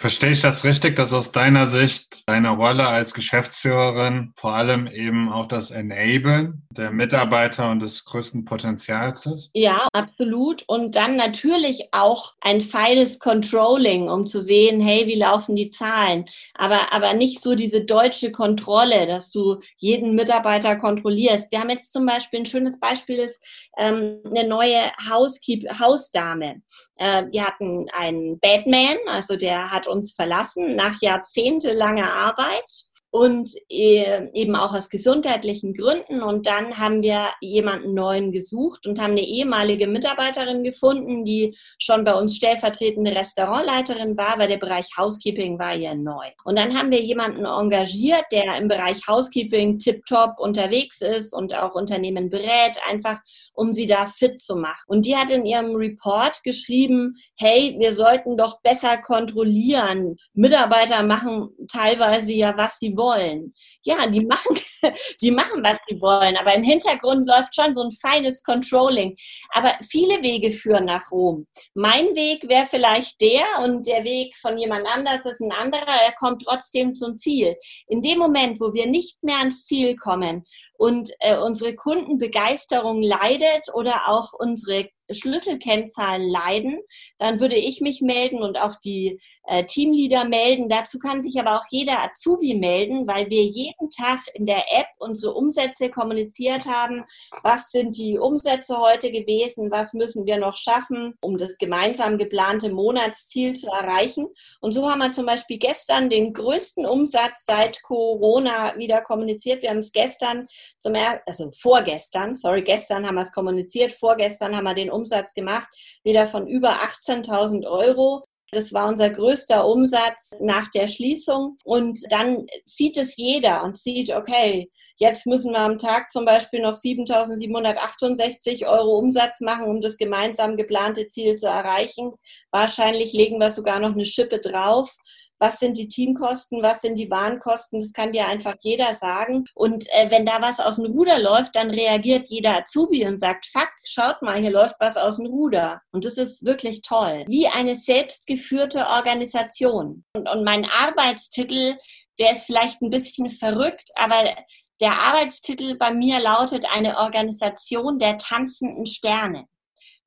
Verstehe 0.00 0.30
ich 0.30 0.40
das 0.40 0.64
richtig, 0.64 0.96
dass 0.96 1.12
aus 1.12 1.30
deiner 1.30 1.66
Sicht 1.66 2.26
deine 2.26 2.48
Rolle 2.48 2.88
als 2.88 3.12
Geschäftsführerin 3.12 4.32
vor 4.34 4.54
allem 4.54 4.86
eben 4.86 5.30
auch 5.30 5.46
das 5.46 5.70
Enablen 5.70 6.62
der 6.70 6.90
Mitarbeiter 6.90 7.70
und 7.70 7.82
des 7.82 8.06
größten 8.06 8.46
Potenzials 8.46 9.26
ist? 9.26 9.50
Ja, 9.52 9.88
absolut. 9.92 10.64
Und 10.68 10.96
dann 10.96 11.16
natürlich 11.16 11.90
auch 11.92 12.32
ein 12.40 12.62
feines 12.62 13.18
Controlling, 13.18 14.08
um 14.08 14.26
zu 14.26 14.40
sehen, 14.40 14.80
hey, 14.80 15.06
wie 15.06 15.16
laufen 15.16 15.54
die 15.54 15.68
Zahlen? 15.68 16.24
Aber, 16.54 16.94
aber 16.94 17.12
nicht 17.12 17.42
so 17.42 17.54
diese 17.54 17.84
deutsche 17.84 18.32
Kontrolle, 18.32 19.06
dass 19.06 19.30
du 19.30 19.60
jeden 19.76 20.14
Mitarbeiter 20.14 20.76
kontrollierst. 20.76 21.52
Wir 21.52 21.60
haben 21.60 21.68
jetzt 21.68 21.92
zum 21.92 22.06
Beispiel 22.06 22.40
ein 22.40 22.46
schönes 22.46 22.80
Beispiel 22.80 23.18
ist 23.18 23.38
ähm, 23.76 24.20
eine 24.24 24.48
neue 24.48 24.90
Housekeep 25.10 25.78
Hausdame. 25.78 26.62
Äh, 27.00 27.24
wir 27.30 27.46
hatten 27.46 27.86
einen 27.92 28.38
Batman, 28.40 28.98
also 29.08 29.36
der 29.36 29.70
hat 29.70 29.86
uns 29.86 30.12
verlassen 30.12 30.76
nach 30.76 31.00
jahrzehntelanger 31.00 32.12
Arbeit 32.12 32.70
und 33.10 33.50
äh, 33.68 34.28
eben 34.34 34.54
auch 34.54 34.74
aus 34.74 34.88
gesundheitlichen 34.88 35.74
Gründen. 35.74 36.22
Und 36.22 36.46
dann 36.46 36.78
haben 36.78 37.02
wir 37.02 37.28
jemanden 37.40 37.94
neuen 37.94 38.30
gesucht 38.30 38.86
und 38.86 39.00
haben 39.00 39.12
eine 39.12 39.26
ehemalige 39.26 39.88
Mitarbeiterin 39.88 40.62
gefunden, 40.62 41.24
die 41.24 41.56
schon 41.78 42.04
bei 42.04 42.14
uns 42.14 42.36
stellvertretende 42.36 43.14
Restaurantleiterin 43.14 44.16
war, 44.16 44.38
weil 44.38 44.48
der 44.48 44.58
Bereich 44.58 44.90
Housekeeping 44.96 45.58
war 45.58 45.74
ja 45.74 45.94
neu. 45.94 46.26
Und 46.44 46.56
dann 46.56 46.76
haben 46.76 46.90
wir 46.90 47.00
jemanden 47.00 47.44
engagiert, 47.44 48.26
der 48.30 48.56
im 48.56 48.68
Bereich 48.68 49.06
Housekeeping 49.08 49.78
tiptop 49.78 50.38
unterwegs 50.38 51.00
ist 51.00 51.32
und 51.32 51.54
auch 51.54 51.74
Unternehmen 51.74 52.30
berät, 52.30 52.78
einfach 52.88 53.18
um 53.54 53.72
sie 53.72 53.86
da 53.86 54.06
fit 54.06 54.40
zu 54.40 54.56
machen. 54.56 54.84
Und 54.86 55.04
die 55.04 55.16
hat 55.16 55.30
in 55.30 55.44
ihrem 55.44 55.74
Report 55.74 56.40
geschrieben, 56.44 57.14
hey, 57.36 57.74
wir 57.78 57.94
sollten 57.94 58.36
doch 58.36 58.60
besser 58.62 58.98
kontrollieren. 58.98 60.16
Mitarbeiter 60.32 61.02
machen 61.02 61.50
teilweise 61.68 62.32
ja, 62.32 62.56
was 62.56 62.78
sie 62.78 62.96
wollen. 63.00 63.54
Ja, 63.82 64.06
die 64.06 64.20
machen, 64.20 64.58
die 65.22 65.30
machen, 65.30 65.62
was 65.64 65.78
sie 65.88 66.00
wollen, 66.00 66.36
aber 66.36 66.54
im 66.54 66.62
Hintergrund 66.62 67.26
läuft 67.26 67.54
schon 67.54 67.74
so 67.74 67.82
ein 67.82 67.90
feines 67.90 68.42
Controlling. 68.42 69.16
Aber 69.50 69.72
viele 69.88 70.22
Wege 70.22 70.50
führen 70.50 70.84
nach 70.84 71.10
Rom. 71.10 71.46
Mein 71.74 72.14
Weg 72.14 72.48
wäre 72.48 72.66
vielleicht 72.66 73.20
der 73.20 73.44
und 73.64 73.86
der 73.86 74.04
Weg 74.04 74.36
von 74.36 74.58
jemand 74.58 74.86
anders 74.86 75.24
ist 75.24 75.40
ein 75.40 75.52
anderer. 75.52 75.96
Er 76.04 76.12
kommt 76.12 76.42
trotzdem 76.46 76.94
zum 76.94 77.16
Ziel. 77.16 77.56
In 77.88 78.02
dem 78.02 78.18
Moment, 78.18 78.60
wo 78.60 78.72
wir 78.74 78.86
nicht 78.86 79.22
mehr 79.22 79.38
ans 79.38 79.64
Ziel 79.64 79.96
kommen 79.96 80.44
und 80.74 81.10
äh, 81.20 81.36
unsere 81.38 81.74
Kundenbegeisterung 81.74 83.02
leidet 83.02 83.68
oder 83.74 84.08
auch 84.08 84.32
unsere 84.38 84.88
Schlüsselkennzahlen 85.12 86.28
leiden, 86.28 86.80
dann 87.18 87.40
würde 87.40 87.56
ich 87.56 87.80
mich 87.80 88.00
melden 88.00 88.42
und 88.42 88.58
auch 88.58 88.76
die 88.84 89.20
äh, 89.44 89.64
Teamleader 89.64 90.24
melden. 90.24 90.68
Dazu 90.68 90.98
kann 90.98 91.22
sich 91.22 91.38
aber 91.40 91.56
auch 91.56 91.64
jeder 91.70 92.02
Azubi 92.02 92.54
melden, 92.54 93.06
weil 93.06 93.28
wir 93.30 93.42
jeden 93.42 93.90
Tag 93.90 94.20
in 94.34 94.46
der 94.46 94.64
App 94.72 94.86
unsere 94.98 95.34
Umsätze 95.34 95.90
kommuniziert 95.90 96.66
haben. 96.66 97.04
Was 97.42 97.70
sind 97.70 97.96
die 97.96 98.18
Umsätze 98.18 98.78
heute 98.78 99.10
gewesen? 99.10 99.70
Was 99.70 99.92
müssen 99.92 100.26
wir 100.26 100.38
noch 100.38 100.56
schaffen, 100.56 101.14
um 101.20 101.38
das 101.38 101.58
gemeinsam 101.58 102.18
geplante 102.18 102.70
Monatsziel 102.70 103.54
zu 103.54 103.68
erreichen? 103.68 104.28
Und 104.60 104.72
so 104.72 104.90
haben 104.90 105.00
wir 105.00 105.12
zum 105.12 105.26
Beispiel 105.26 105.58
gestern 105.58 106.10
den 106.10 106.32
größten 106.32 106.86
Umsatz 106.86 107.44
seit 107.44 107.82
Corona 107.82 108.76
wieder 108.76 109.00
kommuniziert. 109.00 109.62
Wir 109.62 109.70
haben 109.70 109.78
es 109.78 109.92
gestern 109.92 110.46
zum 110.80 110.94
er 110.94 111.22
also 111.26 111.50
vorgestern, 111.52 112.36
sorry, 112.36 112.62
gestern 112.62 113.06
haben 113.06 113.16
wir 113.16 113.22
es 113.22 113.32
kommuniziert, 113.32 113.92
vorgestern 113.92 114.56
haben 114.56 114.64
wir 114.64 114.74
den 114.74 114.90
Umsatz 114.90 114.99
gemacht, 115.34 115.68
wieder 116.04 116.26
von 116.26 116.46
über 116.46 116.70
18.000 116.70 117.66
Euro. 117.66 118.22
Das 118.52 118.72
war 118.72 118.88
unser 118.88 119.10
größter 119.10 119.64
Umsatz 119.64 120.32
nach 120.40 120.70
der 120.72 120.88
Schließung. 120.88 121.56
Und 121.64 122.00
dann 122.10 122.46
sieht 122.66 122.96
es 122.96 123.16
jeder 123.16 123.62
und 123.62 123.78
sieht, 123.78 124.12
okay, 124.12 124.68
jetzt 124.96 125.26
müssen 125.26 125.52
wir 125.52 125.60
am 125.60 125.78
Tag 125.78 126.10
zum 126.10 126.24
Beispiel 126.24 126.60
noch 126.60 126.74
7.768 126.74 128.66
Euro 128.66 128.98
Umsatz 128.98 129.40
machen, 129.40 129.66
um 129.66 129.80
das 129.80 129.96
gemeinsam 129.96 130.56
geplante 130.56 131.08
Ziel 131.08 131.36
zu 131.36 131.46
erreichen. 131.46 132.12
Wahrscheinlich 132.50 133.12
legen 133.12 133.38
wir 133.38 133.52
sogar 133.52 133.78
noch 133.78 133.92
eine 133.92 134.04
Schippe 134.04 134.40
drauf 134.40 134.96
was 135.40 135.58
sind 135.58 135.76
die 135.78 135.88
Teamkosten, 135.88 136.62
was 136.62 136.82
sind 136.82 136.96
die 136.96 137.10
Warenkosten, 137.10 137.80
das 137.80 137.92
kann 137.92 138.12
dir 138.12 138.26
einfach 138.26 138.54
jeder 138.60 138.94
sagen. 138.94 139.46
Und 139.54 139.88
äh, 139.88 140.10
wenn 140.10 140.26
da 140.26 140.40
was 140.40 140.60
aus 140.60 140.76
dem 140.76 140.86
Ruder 140.92 141.18
läuft, 141.18 141.56
dann 141.56 141.70
reagiert 141.70 142.28
jeder 142.28 142.58
Azubi 142.58 143.06
und 143.06 143.18
sagt, 143.18 143.46
fuck, 143.46 143.70
schaut 143.84 144.20
mal, 144.22 144.38
hier 144.38 144.50
läuft 144.50 144.76
was 144.78 144.96
aus 144.96 145.16
dem 145.16 145.26
Ruder. 145.26 145.80
Und 145.92 146.04
das 146.04 146.18
ist 146.18 146.44
wirklich 146.44 146.82
toll. 146.82 147.24
Wie 147.26 147.48
eine 147.48 147.76
selbstgeführte 147.76 148.86
Organisation. 148.86 150.04
Und, 150.14 150.28
und 150.28 150.44
mein 150.44 150.66
Arbeitstitel, 150.66 151.74
der 152.18 152.32
ist 152.32 152.44
vielleicht 152.44 152.82
ein 152.82 152.90
bisschen 152.90 153.30
verrückt, 153.30 153.90
aber 153.94 154.36
der 154.80 154.92
Arbeitstitel 154.92 155.76
bei 155.76 155.90
mir 155.92 156.20
lautet 156.20 156.66
eine 156.70 156.98
Organisation 156.98 157.98
der 157.98 158.18
tanzenden 158.18 158.86
Sterne, 158.86 159.46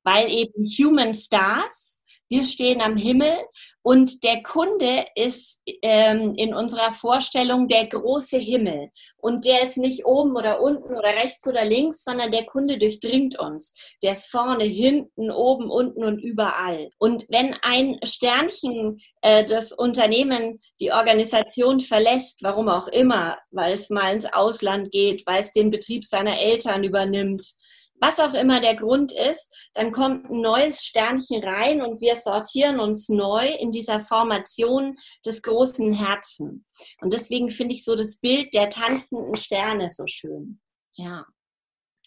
weil 0.04 0.28
eben 0.28 0.66
Human 0.78 1.14
Stars 1.14 1.93
wir 2.28 2.44
stehen 2.44 2.80
am 2.80 2.96
Himmel 2.96 3.32
und 3.82 4.24
der 4.24 4.42
Kunde 4.42 5.04
ist 5.14 5.60
ähm, 5.82 6.34
in 6.36 6.54
unserer 6.54 6.92
Vorstellung 6.92 7.68
der 7.68 7.86
große 7.86 8.38
Himmel. 8.38 8.90
Und 9.18 9.44
der 9.44 9.62
ist 9.62 9.76
nicht 9.76 10.06
oben 10.06 10.34
oder 10.34 10.60
unten 10.62 10.94
oder 10.94 11.08
rechts 11.08 11.46
oder 11.46 11.64
links, 11.64 12.02
sondern 12.02 12.32
der 12.32 12.44
Kunde 12.44 12.78
durchdringt 12.78 13.38
uns. 13.38 13.74
Der 14.02 14.12
ist 14.12 14.30
vorne, 14.30 14.64
hinten, 14.64 15.30
oben, 15.30 15.70
unten 15.70 16.02
und 16.02 16.18
überall. 16.18 16.90
Und 16.98 17.26
wenn 17.28 17.54
ein 17.62 17.98
Sternchen 18.04 19.00
äh, 19.20 19.44
das 19.44 19.72
Unternehmen, 19.72 20.60
die 20.80 20.92
Organisation 20.92 21.80
verlässt, 21.80 22.42
warum 22.42 22.68
auch 22.68 22.88
immer, 22.88 23.38
weil 23.50 23.74
es 23.74 23.90
mal 23.90 24.14
ins 24.14 24.26
Ausland 24.26 24.90
geht, 24.90 25.26
weil 25.26 25.40
es 25.40 25.52
den 25.52 25.70
Betrieb 25.70 26.04
seiner 26.04 26.38
Eltern 26.40 26.84
übernimmt, 26.84 27.54
was 28.00 28.18
auch 28.20 28.34
immer 28.34 28.60
der 28.60 28.76
Grund 28.76 29.12
ist, 29.12 29.48
dann 29.74 29.92
kommt 29.92 30.30
ein 30.30 30.40
neues 30.40 30.84
Sternchen 30.84 31.42
rein 31.42 31.82
und 31.82 32.00
wir 32.00 32.16
sortieren 32.16 32.80
uns 32.80 33.08
neu 33.08 33.48
in 33.48 33.70
dieser 33.70 34.00
Formation 34.00 34.96
des 35.24 35.42
großen 35.42 35.92
Herzen. 35.92 36.66
Und 37.00 37.12
deswegen 37.12 37.50
finde 37.50 37.74
ich 37.74 37.84
so 37.84 37.96
das 37.96 38.16
Bild 38.16 38.52
der 38.54 38.68
tanzenden 38.68 39.36
Sterne 39.36 39.90
so 39.90 40.04
schön. 40.06 40.60
Ja. 40.92 41.24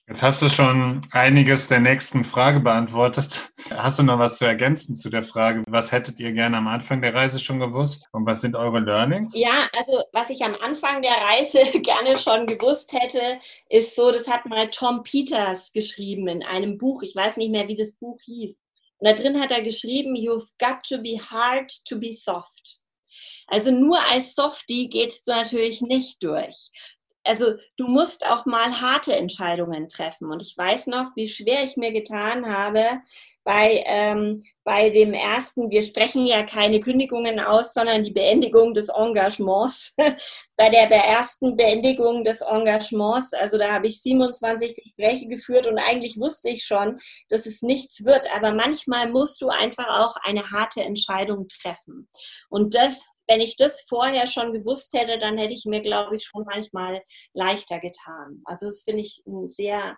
Jetzt 0.09 0.23
hast 0.23 0.41
du 0.41 0.47
schon 0.47 1.05
einiges 1.11 1.67
der 1.67 1.81
nächsten 1.81 2.23
Frage 2.23 2.61
beantwortet. 2.61 3.51
Hast 3.71 3.99
du 3.99 4.03
noch 4.03 4.19
was 4.19 4.37
zu 4.37 4.45
ergänzen 4.45 4.95
zu 4.95 5.09
der 5.09 5.21
Frage? 5.21 5.65
Was 5.67 5.91
hättet 5.91 6.17
ihr 6.21 6.31
gerne 6.31 6.55
am 6.55 6.69
Anfang 6.69 7.01
der 7.01 7.13
Reise 7.13 7.41
schon 7.41 7.59
gewusst? 7.59 8.07
Und 8.13 8.25
was 8.25 8.39
sind 8.39 8.55
eure 8.55 8.79
Learnings? 8.79 9.37
Ja, 9.37 9.67
also 9.77 10.05
was 10.13 10.29
ich 10.29 10.41
am 10.45 10.55
Anfang 10.55 11.01
der 11.01 11.11
Reise 11.11 11.59
gerne 11.81 12.15
schon 12.15 12.47
gewusst 12.47 12.93
hätte, 12.93 13.41
ist 13.67 13.97
so, 13.97 14.09
das 14.09 14.29
hat 14.29 14.45
mal 14.45 14.69
Tom 14.69 15.03
Peters 15.03 15.73
geschrieben 15.73 16.29
in 16.29 16.41
einem 16.41 16.77
Buch. 16.77 17.03
Ich 17.03 17.13
weiß 17.13 17.35
nicht 17.35 17.51
mehr, 17.51 17.67
wie 17.67 17.75
das 17.75 17.97
Buch 17.97 18.17
hieß. 18.23 18.55
Und 18.99 19.09
da 19.09 19.13
drin 19.13 19.41
hat 19.41 19.51
er 19.51 19.61
geschrieben, 19.61 20.15
You've 20.15 20.51
got 20.57 20.83
to 20.87 20.99
be 20.99 21.19
hard 21.19 21.69
to 21.85 21.99
be 21.99 22.13
soft. 22.13 22.79
Also 23.47 23.71
nur 23.71 23.99
als 24.09 24.35
Softie 24.35 24.89
gehst 24.89 25.27
du 25.27 25.31
natürlich 25.31 25.81
nicht 25.81 26.23
durch 26.23 26.71
also 27.27 27.53
du 27.77 27.87
musst 27.87 28.25
auch 28.25 28.45
mal 28.45 28.81
harte 28.81 29.15
Entscheidungen 29.15 29.89
treffen. 29.89 30.31
Und 30.31 30.41
ich 30.41 30.57
weiß 30.57 30.87
noch, 30.87 31.11
wie 31.15 31.27
schwer 31.27 31.63
ich 31.63 31.77
mir 31.77 31.91
getan 31.91 32.47
habe 32.47 32.83
bei, 33.43 33.83
ähm, 33.85 34.41
bei 34.63 34.89
dem 34.89 35.13
ersten, 35.13 35.69
wir 35.69 35.81
sprechen 35.81 36.25
ja 36.25 36.43
keine 36.43 36.79
Kündigungen 36.79 37.39
aus, 37.39 37.73
sondern 37.73 38.03
die 38.03 38.11
Beendigung 38.11 38.73
des 38.73 38.89
Engagements. 38.89 39.95
bei 40.57 40.69
der, 40.69 40.87
der 40.87 41.03
ersten 41.03 41.55
Beendigung 41.55 42.23
des 42.23 42.41
Engagements, 42.41 43.33
also 43.33 43.57
da 43.57 43.71
habe 43.71 43.87
ich 43.87 44.01
27 44.01 44.75
Gespräche 44.75 45.27
geführt 45.27 45.67
und 45.67 45.77
eigentlich 45.77 46.17
wusste 46.19 46.49
ich 46.49 46.63
schon, 46.63 46.97
dass 47.29 47.45
es 47.45 47.61
nichts 47.61 48.03
wird. 48.05 48.27
Aber 48.35 48.53
manchmal 48.53 49.09
musst 49.09 49.41
du 49.41 49.49
einfach 49.49 49.87
auch 49.99 50.15
eine 50.23 50.51
harte 50.51 50.81
Entscheidung 50.81 51.47
treffen. 51.47 52.09
Und 52.49 52.75
das 52.75 53.05
wenn 53.27 53.41
ich 53.41 53.55
das 53.57 53.81
vorher 53.87 54.27
schon 54.27 54.53
gewusst 54.53 54.93
hätte, 54.93 55.19
dann 55.19 55.37
hätte 55.37 55.53
ich 55.53 55.65
mir, 55.65 55.81
glaube 55.81 56.17
ich, 56.17 56.25
schon 56.25 56.45
manchmal 56.45 57.01
leichter 57.33 57.79
getan. 57.79 58.41
Also 58.45 58.67
das 58.67 58.83
finde 58.83 59.01
ich 59.01 59.23
ein 59.27 59.49
sehr 59.49 59.97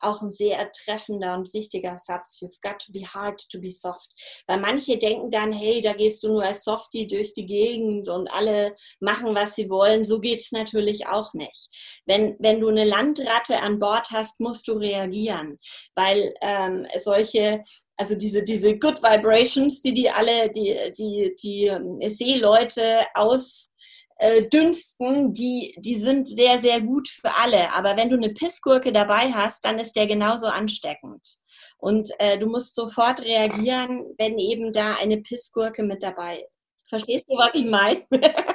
auch 0.00 0.22
ein 0.22 0.30
sehr 0.30 0.70
treffender 0.72 1.34
und 1.34 1.52
wichtiger 1.52 1.98
Satz. 1.98 2.40
You've 2.40 2.60
got 2.62 2.78
to 2.80 2.92
be 2.92 3.06
hard 3.06 3.40
to 3.50 3.60
be 3.60 3.72
soft. 3.72 4.08
Weil 4.46 4.60
manche 4.60 4.98
denken 4.98 5.30
dann, 5.30 5.52
hey, 5.52 5.80
da 5.80 5.92
gehst 5.92 6.22
du 6.22 6.28
nur 6.28 6.44
als 6.44 6.64
Softie 6.64 7.06
durch 7.06 7.32
die 7.32 7.46
Gegend 7.46 8.08
und 8.08 8.28
alle 8.28 8.76
machen, 9.00 9.34
was 9.34 9.54
sie 9.54 9.70
wollen. 9.70 10.04
So 10.04 10.20
geht's 10.20 10.52
natürlich 10.52 11.06
auch 11.06 11.34
nicht. 11.34 12.02
Wenn, 12.06 12.36
wenn 12.38 12.60
du 12.60 12.68
eine 12.68 12.84
Landratte 12.84 13.60
an 13.60 13.78
Bord 13.78 14.10
hast, 14.10 14.40
musst 14.40 14.68
du 14.68 14.72
reagieren. 14.72 15.58
Weil 15.94 16.34
ähm, 16.42 16.86
solche 16.96 17.62
also 17.98 18.14
diese, 18.14 18.44
diese 18.44 18.78
Good 18.78 19.02
Vibrations, 19.02 19.82
die 19.82 19.92
die 19.92 20.08
alle, 20.08 20.50
die, 20.50 20.92
die, 20.96 21.34
die 21.42 21.66
ähm, 21.66 21.98
Seeleute 22.00 23.04
aus, 23.14 23.70
äh, 24.18 24.48
dünsten, 24.48 25.32
die, 25.32 25.74
die 25.78 25.96
sind 25.96 26.28
sehr, 26.28 26.60
sehr 26.60 26.80
gut 26.80 27.08
für 27.08 27.34
alle. 27.34 27.72
Aber 27.72 27.96
wenn 27.96 28.10
du 28.10 28.16
eine 28.16 28.30
Pissgurke 28.30 28.92
dabei 28.92 29.32
hast, 29.32 29.64
dann 29.64 29.78
ist 29.78 29.94
der 29.94 30.06
genauso 30.06 30.48
ansteckend. 30.48 31.38
Und 31.78 32.10
äh, 32.18 32.38
du 32.38 32.46
musst 32.46 32.74
sofort 32.74 33.20
reagieren, 33.20 34.04
wenn 34.18 34.38
eben 34.38 34.72
da 34.72 34.94
eine 34.94 35.18
Pissgurke 35.18 35.82
mit 35.84 36.02
dabei 36.02 36.38
ist. 36.38 36.52
Verstehst 36.88 37.26
du, 37.28 37.36
was 37.36 37.54
ich 37.54 37.66
meine? 37.66 38.06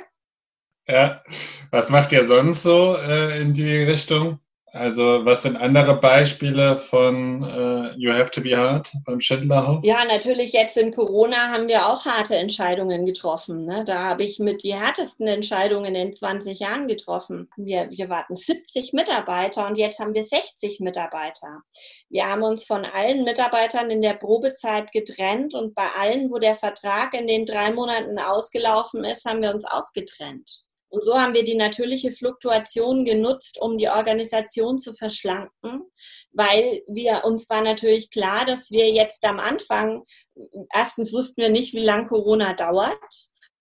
ja. 0.88 1.23
Was 1.71 1.89
macht 1.89 2.12
ihr 2.12 2.26
sonst 2.26 2.63
so 2.63 2.95
äh, 2.97 3.41
in 3.41 3.54
die 3.54 3.78
Richtung? 3.78 4.39
Also 4.73 5.23
was 5.23 5.43
sind 5.43 5.55
andere 5.55 5.95
Beispiele 5.99 6.77
von 6.77 7.43
äh, 7.43 7.93
You 7.95 8.12
Have 8.12 8.31
to 8.31 8.41
Be 8.41 8.57
Hard 8.57 8.91
beim 9.05 9.19
Schindlerhof? 9.19 9.83
Ja, 9.83 10.03
natürlich 10.03 10.51
jetzt 10.51 10.77
in 10.77 10.91
Corona 10.91 11.51
haben 11.51 11.67
wir 11.67 11.88
auch 11.88 12.05
harte 12.05 12.36
Entscheidungen 12.38 13.05
getroffen. 13.05 13.65
Ne? 13.65 13.83
Da 13.86 13.99
habe 13.99 14.23
ich 14.23 14.39
mit 14.39 14.63
die 14.63 14.73
härtesten 14.73 15.27
Entscheidungen 15.27 15.93
in 15.93 16.12
20 16.12 16.59
Jahren 16.59 16.88
getroffen. 16.88 17.51
Wir, 17.55 17.88
wir 17.91 18.09
warten 18.09 18.36
70 18.36 18.93
Mitarbeiter 18.93 19.67
und 19.67 19.77
jetzt 19.77 19.99
haben 19.99 20.15
wir 20.15 20.23
60 20.23 20.79
Mitarbeiter. 20.79 21.62
Wir 22.09 22.27
haben 22.27 22.41
uns 22.41 22.65
von 22.65 22.83
allen 22.83 23.25
Mitarbeitern 23.25 23.91
in 23.91 24.01
der 24.01 24.15
Probezeit 24.15 24.91
getrennt 24.91 25.53
und 25.53 25.75
bei 25.75 25.86
allen, 25.99 26.31
wo 26.31 26.39
der 26.39 26.55
Vertrag 26.55 27.13
in 27.13 27.27
den 27.27 27.45
drei 27.45 27.71
Monaten 27.71 28.17
ausgelaufen 28.17 29.03
ist, 29.03 29.25
haben 29.25 29.43
wir 29.43 29.53
uns 29.53 29.65
auch 29.65 29.91
getrennt. 29.93 30.63
Und 30.93 31.03
so 31.03 31.19
haben 31.19 31.34
wir 31.34 31.43
die 31.43 31.56
natürliche 31.56 32.12
Fluktuation 32.12 33.03
genutzt, 33.03 33.60
um 33.60 33.79
die 33.79 33.89
Organisation 33.89 34.77
zu 34.77 34.93
verschlanken, 34.93 35.82
weil 36.34 36.84
wir 36.86 37.23
uns 37.25 37.49
war 37.49 37.63
natürlich 37.63 38.12
klar, 38.12 38.45
dass 38.45 38.69
wir 38.69 38.91
jetzt 38.91 39.25
am 39.25 39.39
Anfang, 39.39 40.03
erstens 40.71 41.12
wussten 41.12 41.41
wir 41.41 41.49
nicht, 41.49 41.73
wie 41.73 41.84
lange 41.84 42.06
Corona 42.06 42.53
dauert. 42.53 42.93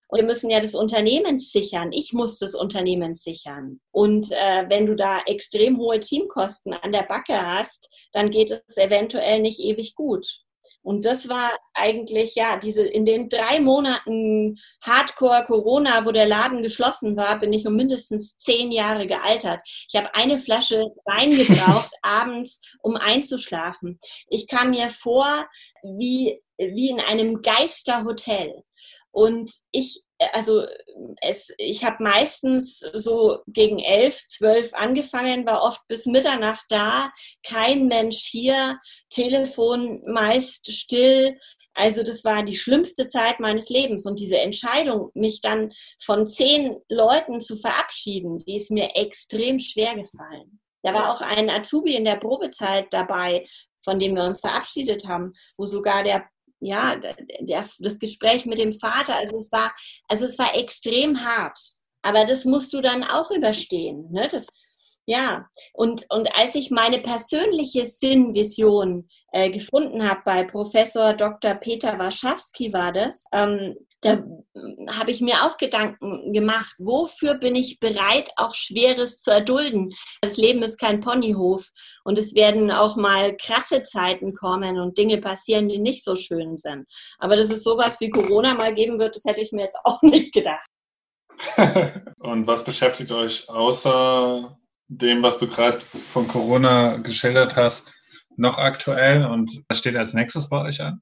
Und 0.08 0.18
wir 0.18 0.26
müssen 0.26 0.50
ja 0.50 0.60
das 0.60 0.74
Unternehmen 0.74 1.38
sichern. 1.38 1.90
Ich 1.92 2.12
muss 2.12 2.36
das 2.36 2.54
Unternehmen 2.54 3.16
sichern. 3.16 3.80
Und 3.92 4.30
äh, 4.32 4.68
wenn 4.68 4.84
du 4.84 4.94
da 4.94 5.22
extrem 5.24 5.78
hohe 5.78 6.00
Teamkosten 6.00 6.74
an 6.74 6.92
der 6.92 7.04
Backe 7.04 7.40
hast, 7.40 7.88
dann 8.12 8.30
geht 8.30 8.50
es 8.50 8.76
eventuell 8.76 9.40
nicht 9.40 9.58
ewig 9.58 9.94
gut. 9.94 10.42
Und 10.82 11.04
das 11.04 11.28
war 11.28 11.50
eigentlich, 11.74 12.34
ja, 12.34 12.56
diese, 12.56 12.82
in 12.82 13.06
den 13.06 13.28
drei 13.28 13.60
Monaten 13.60 14.58
Hardcore 14.84 15.44
Corona, 15.46 16.04
wo 16.04 16.10
der 16.10 16.26
Laden 16.26 16.62
geschlossen 16.62 17.16
war, 17.16 17.38
bin 17.38 17.52
ich 17.52 17.66
um 17.66 17.76
mindestens 17.76 18.36
zehn 18.36 18.72
Jahre 18.72 19.06
gealtert. 19.06 19.60
Ich 19.64 19.94
habe 19.94 20.14
eine 20.14 20.38
Flasche 20.38 20.80
Wein 21.04 21.30
gebraucht 21.30 21.92
abends, 22.02 22.60
um 22.80 22.96
einzuschlafen. 22.96 24.00
Ich 24.28 24.48
kam 24.48 24.70
mir 24.70 24.90
vor 24.90 25.46
wie, 25.82 26.40
wie 26.58 26.90
in 26.90 27.00
einem 27.00 27.42
Geisterhotel. 27.42 28.64
Und 29.12 29.52
ich 29.70 30.02
also 30.32 30.64
es, 31.20 31.52
ich 31.58 31.84
habe 31.84 32.02
meistens 32.02 32.78
so 32.94 33.40
gegen 33.46 33.78
elf, 33.78 34.24
zwölf 34.28 34.72
angefangen, 34.74 35.46
war 35.46 35.62
oft 35.62 35.80
bis 35.88 36.06
Mitternacht 36.06 36.66
da, 36.68 37.10
kein 37.42 37.86
Mensch 37.86 38.24
hier, 38.24 38.78
Telefon 39.10 40.02
meist 40.06 40.70
still. 40.72 41.38
Also 41.74 42.02
das 42.02 42.22
war 42.24 42.42
die 42.42 42.56
schlimmste 42.56 43.08
Zeit 43.08 43.40
meines 43.40 43.70
Lebens 43.70 44.04
und 44.04 44.18
diese 44.18 44.38
Entscheidung, 44.38 45.10
mich 45.14 45.40
dann 45.40 45.72
von 46.02 46.26
zehn 46.26 46.78
Leuten 46.88 47.40
zu 47.40 47.56
verabschieden, 47.56 48.38
die 48.40 48.56
ist 48.56 48.70
mir 48.70 48.94
extrem 48.94 49.58
schwer 49.58 49.94
gefallen. 49.94 50.60
Da 50.82 50.92
war 50.92 51.14
auch 51.14 51.22
ein 51.22 51.48
Azubi 51.48 51.94
in 51.94 52.04
der 52.04 52.16
Probezeit 52.16 52.88
dabei, 52.90 53.46
von 53.82 53.98
dem 53.98 54.14
wir 54.14 54.24
uns 54.24 54.40
verabschiedet 54.40 55.06
haben, 55.06 55.32
wo 55.56 55.64
sogar 55.64 56.04
der 56.04 56.28
ja, 56.62 56.96
der, 56.96 57.64
das 57.78 57.98
Gespräch 57.98 58.46
mit 58.46 58.58
dem 58.58 58.72
Vater, 58.72 59.16
also 59.16 59.36
es 59.36 59.50
war, 59.50 59.74
also 60.08 60.24
es 60.24 60.38
war 60.38 60.54
extrem 60.54 61.24
hart. 61.24 61.58
Aber 62.02 62.24
das 62.24 62.44
musst 62.44 62.72
du 62.72 62.80
dann 62.80 63.04
auch 63.04 63.30
überstehen. 63.30 64.10
Ne? 64.10 64.28
Das, 64.30 64.46
ja, 65.06 65.46
und, 65.72 66.06
und 66.10 66.34
als 66.36 66.54
ich 66.54 66.70
meine 66.70 67.00
persönliche 67.00 67.86
Sinnvision 67.86 69.08
äh, 69.32 69.50
gefunden 69.50 70.08
habe 70.08 70.22
bei 70.24 70.44
Professor 70.44 71.12
Dr. 71.12 71.54
Peter 71.54 71.98
Warschawski 71.98 72.72
war 72.72 72.92
das, 72.92 73.24
ähm, 73.32 73.74
da 74.02 74.22
habe 74.90 75.12
ich 75.12 75.20
mir 75.20 75.44
auch 75.44 75.56
Gedanken 75.56 76.32
gemacht, 76.32 76.74
wofür 76.78 77.34
bin 77.34 77.54
ich 77.54 77.78
bereit, 77.78 78.30
auch 78.36 78.54
Schweres 78.54 79.20
zu 79.20 79.30
erdulden. 79.30 79.94
Das 80.20 80.36
Leben 80.36 80.62
ist 80.62 80.78
kein 80.78 81.00
Ponyhof 81.00 81.70
und 82.04 82.18
es 82.18 82.34
werden 82.34 82.70
auch 82.72 82.96
mal 82.96 83.36
krasse 83.36 83.84
Zeiten 83.84 84.34
kommen 84.34 84.78
und 84.78 84.98
Dinge 84.98 85.18
passieren, 85.18 85.68
die 85.68 85.78
nicht 85.78 86.04
so 86.04 86.16
schön 86.16 86.58
sind. 86.58 86.86
Aber 87.18 87.36
dass 87.36 87.50
es 87.50 87.62
sowas 87.62 88.00
wie 88.00 88.10
Corona 88.10 88.54
mal 88.54 88.74
geben 88.74 88.98
wird, 88.98 89.14
das 89.14 89.24
hätte 89.24 89.40
ich 89.40 89.52
mir 89.52 89.62
jetzt 89.62 89.78
auch 89.84 90.02
nicht 90.02 90.34
gedacht. 90.34 90.68
und 92.18 92.46
was 92.46 92.64
beschäftigt 92.64 93.12
euch 93.12 93.48
außer 93.48 94.58
dem, 94.88 95.22
was 95.22 95.38
du 95.38 95.46
gerade 95.46 95.80
von 95.80 96.26
Corona 96.26 96.96
geschildert 96.96 97.56
hast, 97.56 97.92
noch 98.36 98.58
aktuell 98.58 99.24
und 99.24 99.62
was 99.68 99.78
steht 99.78 99.96
als 99.96 100.12
nächstes 100.12 100.48
bei 100.48 100.60
euch 100.60 100.80
an? 100.80 101.00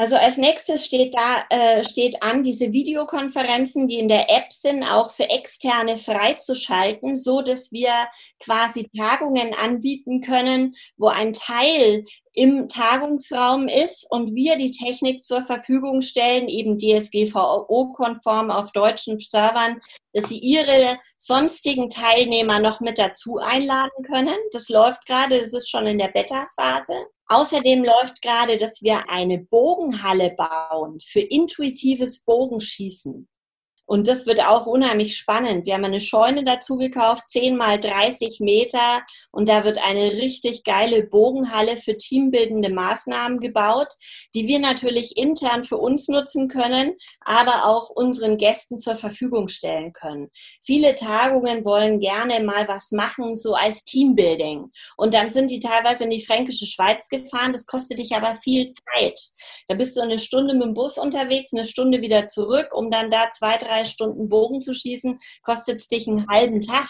Also 0.00 0.16
als 0.16 0.38
nächstes 0.38 0.86
steht 0.86 1.12
da 1.14 1.44
äh, 1.50 1.84
steht 1.84 2.22
an, 2.22 2.42
diese 2.42 2.72
Videokonferenzen, 2.72 3.86
die 3.86 3.98
in 3.98 4.08
der 4.08 4.30
App 4.30 4.50
sind, 4.50 4.82
auch 4.82 5.10
für 5.10 5.28
Externe 5.28 5.98
freizuschalten, 5.98 7.18
so 7.18 7.42
dass 7.42 7.70
wir 7.70 7.92
quasi 8.42 8.88
Tagungen 8.96 9.52
anbieten 9.52 10.22
können, 10.22 10.74
wo 10.96 11.08
ein 11.08 11.34
Teil 11.34 12.06
im 12.40 12.70
Tagungsraum 12.70 13.68
ist 13.68 14.10
und 14.10 14.34
wir 14.34 14.56
die 14.56 14.70
Technik 14.70 15.26
zur 15.26 15.42
Verfügung 15.42 16.00
stellen, 16.00 16.48
eben 16.48 16.78
DSGVO-konform 16.78 18.50
auf 18.50 18.72
deutschen 18.72 19.20
Servern, 19.20 19.78
dass 20.14 20.30
sie 20.30 20.38
ihre 20.38 20.96
sonstigen 21.18 21.90
Teilnehmer 21.90 22.58
noch 22.58 22.80
mit 22.80 22.98
dazu 22.98 23.36
einladen 23.36 24.04
können. 24.06 24.38
Das 24.52 24.70
läuft 24.70 25.04
gerade, 25.04 25.38
das 25.38 25.52
ist 25.52 25.68
schon 25.68 25.86
in 25.86 25.98
der 25.98 26.08
Beta-Phase. 26.08 26.94
Außerdem 27.26 27.84
läuft 27.84 28.22
gerade, 28.22 28.56
dass 28.56 28.80
wir 28.80 29.10
eine 29.10 29.36
Bogenhalle 29.38 30.30
bauen 30.30 30.98
für 31.06 31.20
intuitives 31.20 32.24
Bogenschießen. 32.24 33.28
Und 33.90 34.06
das 34.06 34.24
wird 34.24 34.40
auch 34.40 34.66
unheimlich 34.66 35.16
spannend. 35.16 35.66
Wir 35.66 35.74
haben 35.74 35.84
eine 35.84 36.00
Scheune 36.00 36.44
dazu 36.44 36.76
gekauft, 36.76 37.24
10 37.26 37.56
mal 37.56 37.80
30 37.80 38.38
Meter. 38.38 39.02
Und 39.32 39.48
da 39.48 39.64
wird 39.64 39.78
eine 39.78 40.12
richtig 40.12 40.62
geile 40.62 41.02
Bogenhalle 41.02 41.76
für 41.76 41.98
teambildende 41.98 42.68
Maßnahmen 42.68 43.40
gebaut, 43.40 43.88
die 44.32 44.46
wir 44.46 44.60
natürlich 44.60 45.16
intern 45.16 45.64
für 45.64 45.76
uns 45.76 46.06
nutzen 46.06 46.46
können, 46.46 46.92
aber 47.18 47.64
auch 47.64 47.90
unseren 47.90 48.38
Gästen 48.38 48.78
zur 48.78 48.94
Verfügung 48.94 49.48
stellen 49.48 49.92
können. 49.92 50.28
Viele 50.62 50.94
Tagungen 50.94 51.64
wollen 51.64 51.98
gerne 51.98 52.44
mal 52.44 52.68
was 52.68 52.92
machen, 52.92 53.34
so 53.34 53.54
als 53.54 53.82
Teambuilding. 53.82 54.70
Und 54.98 55.14
dann 55.14 55.32
sind 55.32 55.50
die 55.50 55.58
teilweise 55.58 56.04
in 56.04 56.10
die 56.10 56.24
fränkische 56.24 56.66
Schweiz 56.66 57.08
gefahren. 57.08 57.52
Das 57.52 57.66
kostet 57.66 57.98
dich 57.98 58.14
aber 58.14 58.36
viel 58.36 58.68
Zeit. 58.68 59.18
Da 59.66 59.74
bist 59.74 59.96
du 59.96 60.00
eine 60.00 60.20
Stunde 60.20 60.54
mit 60.54 60.62
dem 60.62 60.74
Bus 60.74 60.96
unterwegs, 60.96 61.52
eine 61.52 61.64
Stunde 61.64 62.00
wieder 62.02 62.28
zurück, 62.28 62.68
um 62.72 62.92
dann 62.92 63.10
da 63.10 63.28
zwei, 63.32 63.56
drei 63.56 63.79
Stunden 63.84 64.28
Bogen 64.28 64.60
zu 64.60 64.74
schießen, 64.74 65.18
kostet 65.42 65.90
dich 65.90 66.08
einen 66.08 66.26
halben 66.28 66.60
Tag. 66.60 66.88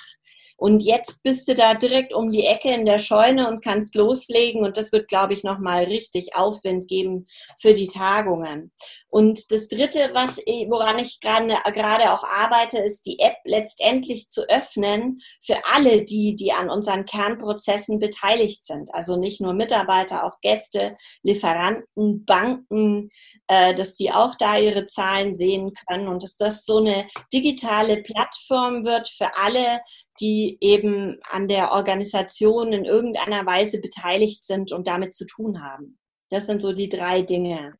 Und 0.61 0.81
jetzt 0.83 1.23
bist 1.23 1.49
du 1.49 1.55
da 1.55 1.73
direkt 1.73 2.12
um 2.12 2.31
die 2.31 2.44
Ecke 2.44 2.68
in 2.75 2.85
der 2.85 2.99
Scheune 2.99 3.49
und 3.49 3.64
kannst 3.64 3.94
loslegen. 3.94 4.62
Und 4.62 4.77
das 4.77 4.92
wird, 4.92 5.09
glaube 5.09 5.33
ich, 5.33 5.42
nochmal 5.42 5.85
richtig 5.85 6.37
Aufwind 6.37 6.87
geben 6.87 7.27
für 7.59 7.73
die 7.73 7.88
Tagungen. 7.88 8.70
Und 9.09 9.51
das 9.51 9.68
Dritte, 9.68 10.11
was, 10.12 10.37
woran 10.68 10.99
ich 10.99 11.18
gerade 11.20 12.12
auch 12.12 12.25
arbeite, 12.25 12.79
ist 12.79 13.07
die 13.07 13.18
App 13.20 13.38
letztendlich 13.44 14.29
zu 14.29 14.42
öffnen 14.51 15.20
für 15.42 15.64
alle 15.64 16.05
die, 16.05 16.37
die 16.37 16.53
an 16.53 16.68
unseren 16.68 17.07
Kernprozessen 17.07 17.99
beteiligt 17.99 18.66
sind. 18.66 18.94
Also 18.94 19.16
nicht 19.16 19.40
nur 19.40 19.55
Mitarbeiter, 19.55 20.25
auch 20.25 20.40
Gäste, 20.42 20.94
Lieferanten, 21.23 22.27
Banken, 22.27 23.09
äh, 23.49 23.75
dass 23.75 23.94
die 23.94 24.12
auch 24.12 24.35
da 24.35 24.59
ihre 24.59 24.85
Zahlen 24.85 25.35
sehen 25.35 25.73
können 25.88 26.07
und 26.07 26.23
dass 26.23 26.37
das 26.37 26.66
so 26.66 26.77
eine 26.77 27.09
digitale 27.33 28.03
Plattform 28.03 28.85
wird 28.85 29.09
für 29.09 29.35
alle, 29.37 29.81
die 30.21 30.59
eben 30.61 31.19
an 31.23 31.49
der 31.49 31.73
Organisation 31.73 32.73
in 32.73 32.85
irgendeiner 32.85 33.47
Weise 33.47 33.81
beteiligt 33.81 34.45
sind 34.45 34.73
und 34.73 34.87
damit 34.87 35.15
zu 35.15 35.27
tun 35.27 35.63
haben. 35.63 35.99
Das 36.31 36.47
sind 36.47 36.61
so 36.61 36.73
die 36.73 36.89
drei 36.89 37.23
Dinge 37.23 37.75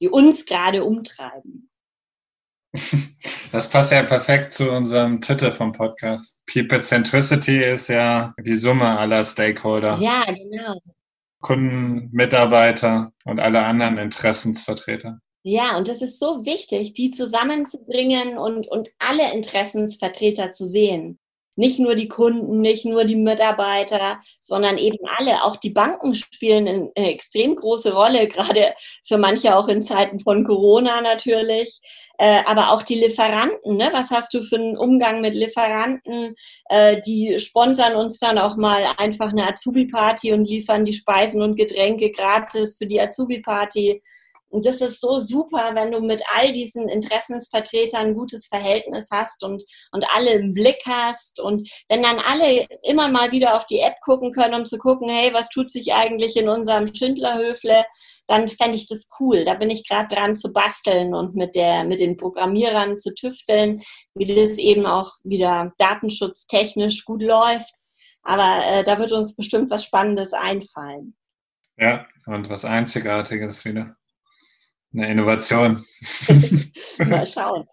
die 0.00 0.08
uns 0.08 0.44
gerade 0.46 0.84
umtreiben. 0.84 1.70
Das 3.52 3.70
passt 3.70 3.92
ja 3.92 4.02
perfekt 4.02 4.52
zu 4.52 4.70
unserem 4.70 5.20
Titel 5.20 5.50
vom 5.50 5.72
Podcast. 5.72 6.42
People 6.52 6.80
Centricity 6.80 7.62
ist 7.62 7.88
ja 7.88 8.34
die 8.40 8.56
Summe 8.56 8.98
aller 8.98 9.24
Stakeholder. 9.24 9.96
Ja, 9.98 10.24
genau. 10.26 10.78
Kunden, 11.40 12.10
Mitarbeiter 12.12 13.12
und 13.24 13.38
alle 13.38 13.64
anderen 13.64 13.98
Interessensvertreter. 13.98 15.20
Ja, 15.42 15.78
und 15.78 15.88
das 15.88 16.02
ist 16.02 16.18
so 16.18 16.44
wichtig, 16.44 16.92
die 16.94 17.12
zusammenzubringen 17.12 18.36
und, 18.36 18.68
und 18.68 18.90
alle 18.98 19.32
Interessensvertreter 19.32 20.50
zu 20.52 20.68
sehen. 20.68 21.18
Nicht 21.56 21.78
nur 21.78 21.94
die 21.94 22.08
Kunden, 22.08 22.60
nicht 22.60 22.84
nur 22.84 23.04
die 23.04 23.16
Mitarbeiter, 23.16 24.20
sondern 24.40 24.78
eben 24.78 24.98
alle. 25.18 25.42
Auch 25.42 25.56
die 25.56 25.70
Banken 25.70 26.14
spielen 26.14 26.68
eine 26.68 27.10
extrem 27.10 27.56
große 27.56 27.92
Rolle, 27.92 28.28
gerade 28.28 28.74
für 29.04 29.18
manche 29.18 29.56
auch 29.56 29.68
in 29.68 29.82
Zeiten 29.82 30.20
von 30.20 30.44
Corona 30.44 31.00
natürlich. 31.00 31.80
Äh, 32.18 32.42
aber 32.46 32.72
auch 32.72 32.82
die 32.82 32.94
Lieferanten. 32.94 33.76
Ne? 33.76 33.90
Was 33.92 34.10
hast 34.10 34.32
du 34.32 34.42
für 34.42 34.56
einen 34.56 34.78
Umgang 34.78 35.20
mit 35.20 35.34
Lieferanten? 35.34 36.34
Äh, 36.70 37.00
die 37.02 37.38
sponsern 37.38 37.94
uns 37.94 38.18
dann 38.18 38.38
auch 38.38 38.56
mal 38.56 38.86
einfach 38.96 39.30
eine 39.30 39.46
Azubi-Party 39.48 40.32
und 40.32 40.46
liefern 40.46 40.84
die 40.84 40.94
Speisen 40.94 41.42
und 41.42 41.56
Getränke 41.56 42.10
gratis 42.10 42.76
für 42.78 42.86
die 42.86 43.00
Azubi-Party. 43.00 44.00
Und 44.56 44.64
das 44.64 44.80
ist 44.80 45.02
so 45.02 45.18
super, 45.18 45.72
wenn 45.74 45.92
du 45.92 46.00
mit 46.00 46.22
all 46.34 46.50
diesen 46.50 46.88
Interessensvertretern 46.88 48.06
ein 48.06 48.14
gutes 48.14 48.46
Verhältnis 48.46 49.08
hast 49.12 49.44
und, 49.44 49.62
und 49.92 50.06
alle 50.14 50.30
im 50.30 50.54
Blick 50.54 50.78
hast. 50.86 51.40
Und 51.40 51.70
wenn 51.90 52.02
dann 52.02 52.18
alle 52.20 52.66
immer 52.82 53.08
mal 53.08 53.32
wieder 53.32 53.54
auf 53.54 53.66
die 53.66 53.80
App 53.80 53.96
gucken 54.02 54.32
können, 54.32 54.54
um 54.54 54.64
zu 54.64 54.78
gucken, 54.78 55.10
hey, 55.10 55.34
was 55.34 55.50
tut 55.50 55.70
sich 55.70 55.92
eigentlich 55.92 56.36
in 56.36 56.48
unserem 56.48 56.86
Schindlerhöfle, 56.86 57.84
dann 58.28 58.48
fände 58.48 58.76
ich 58.76 58.88
das 58.88 59.08
cool. 59.20 59.44
Da 59.44 59.52
bin 59.52 59.68
ich 59.68 59.86
gerade 59.86 60.14
dran 60.14 60.36
zu 60.36 60.54
basteln 60.54 61.12
und 61.12 61.34
mit, 61.34 61.54
der, 61.54 61.84
mit 61.84 62.00
den 62.00 62.16
Programmierern 62.16 62.96
zu 62.96 63.12
tüfteln, 63.12 63.82
wie 64.14 64.24
das 64.24 64.56
eben 64.56 64.86
auch 64.86 65.12
wieder 65.22 65.74
datenschutztechnisch 65.76 67.04
gut 67.04 67.20
läuft. 67.20 67.74
Aber 68.22 68.64
äh, 68.64 68.84
da 68.84 68.98
wird 68.98 69.12
uns 69.12 69.36
bestimmt 69.36 69.68
was 69.68 69.84
Spannendes 69.84 70.32
einfallen. 70.32 71.14
Ja, 71.76 72.06
und 72.24 72.48
was 72.48 72.64
Einzigartiges 72.64 73.66
wieder. 73.66 73.94
Eine 74.96 75.10
Innovation. 75.10 75.84
Mal 76.98 77.26
schauen. 77.26 77.68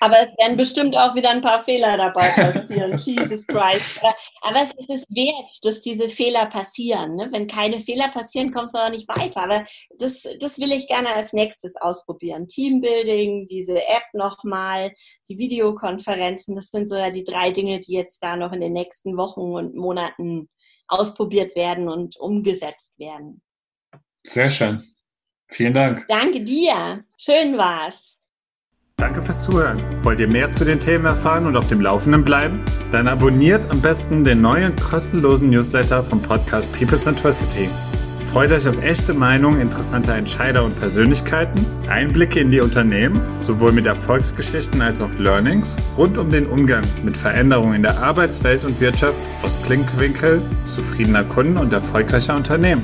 Aber 0.00 0.16
es 0.18 0.36
werden 0.36 0.56
bestimmt 0.56 0.96
auch 0.96 1.14
wieder 1.14 1.30
ein 1.30 1.42
paar 1.42 1.60
Fehler 1.60 1.96
dabei 1.96 2.28
passieren. 2.30 2.98
Jesus 2.98 3.46
Christ. 3.46 4.00
Aber 4.40 4.56
es 4.56 4.72
ist 4.72 4.90
es 4.90 5.04
wert, 5.10 5.48
dass 5.62 5.80
diese 5.80 6.08
Fehler 6.08 6.46
passieren. 6.46 7.14
Ne? 7.14 7.28
Wenn 7.30 7.46
keine 7.46 7.78
Fehler 7.78 8.08
passieren, 8.08 8.50
kommst 8.50 8.74
du 8.74 8.80
auch 8.80 8.90
nicht 8.90 9.06
weiter. 9.06 9.44
Aber 9.44 9.64
das, 9.98 10.26
das 10.40 10.58
will 10.58 10.72
ich 10.72 10.88
gerne 10.88 11.10
als 11.10 11.32
nächstes 11.32 11.76
ausprobieren. 11.76 12.48
Teambuilding, 12.48 13.46
diese 13.46 13.76
App 13.86 14.02
nochmal, 14.12 14.92
die 15.28 15.38
Videokonferenzen, 15.38 16.56
das 16.56 16.70
sind 16.70 16.88
so 16.88 16.96
ja 16.96 17.10
die 17.10 17.22
drei 17.22 17.52
Dinge, 17.52 17.78
die 17.78 17.92
jetzt 17.92 18.24
da 18.24 18.34
noch 18.34 18.50
in 18.50 18.60
den 18.60 18.72
nächsten 18.72 19.16
Wochen 19.16 19.52
und 19.52 19.76
Monaten 19.76 20.48
ausprobiert 20.88 21.54
werden 21.54 21.88
und 21.88 22.16
umgesetzt 22.16 22.98
werden. 22.98 23.40
Sehr 24.26 24.50
schön. 24.50 24.82
Vielen 25.52 25.74
Dank. 25.74 26.06
Danke 26.08 26.40
dir. 26.40 27.04
Schön 27.16 27.56
war's. 27.56 28.18
Danke 28.96 29.20
fürs 29.20 29.44
Zuhören. 29.44 29.82
Wollt 30.02 30.20
ihr 30.20 30.28
mehr 30.28 30.52
zu 30.52 30.64
den 30.64 30.78
Themen 30.78 31.04
erfahren 31.04 31.46
und 31.46 31.56
auf 31.56 31.66
dem 31.66 31.80
Laufenden 31.80 32.24
bleiben? 32.24 32.64
Dann 32.92 33.08
abonniert 33.08 33.70
am 33.70 33.80
besten 33.80 34.22
den 34.24 34.40
neuen 34.40 34.76
kostenlosen 34.76 35.50
Newsletter 35.50 36.02
vom 36.02 36.22
Podcast 36.22 36.72
People 36.72 36.98
Centricity. 36.98 37.68
Freut 38.32 38.50
euch 38.50 38.66
auf 38.66 38.82
echte 38.82 39.12
Meinungen 39.12 39.60
interessanter 39.60 40.14
Entscheider 40.14 40.64
und 40.64 40.78
Persönlichkeiten, 40.80 41.66
Einblicke 41.90 42.40
in 42.40 42.50
die 42.50 42.60
Unternehmen, 42.60 43.20
sowohl 43.40 43.72
mit 43.72 43.84
Erfolgsgeschichten 43.84 44.80
als 44.80 45.02
auch 45.02 45.12
Learnings, 45.18 45.76
rund 45.98 46.16
um 46.16 46.30
den 46.30 46.46
Umgang 46.46 46.82
mit 47.04 47.18
Veränderungen 47.18 47.74
in 47.74 47.82
der 47.82 48.02
Arbeitswelt 48.02 48.64
und 48.64 48.80
Wirtschaft 48.80 49.18
aus 49.42 49.56
Blinkwinkel 49.62 50.40
zufriedener 50.64 51.24
Kunden 51.24 51.58
und 51.58 51.74
erfolgreicher 51.74 52.34
Unternehmen. 52.34 52.82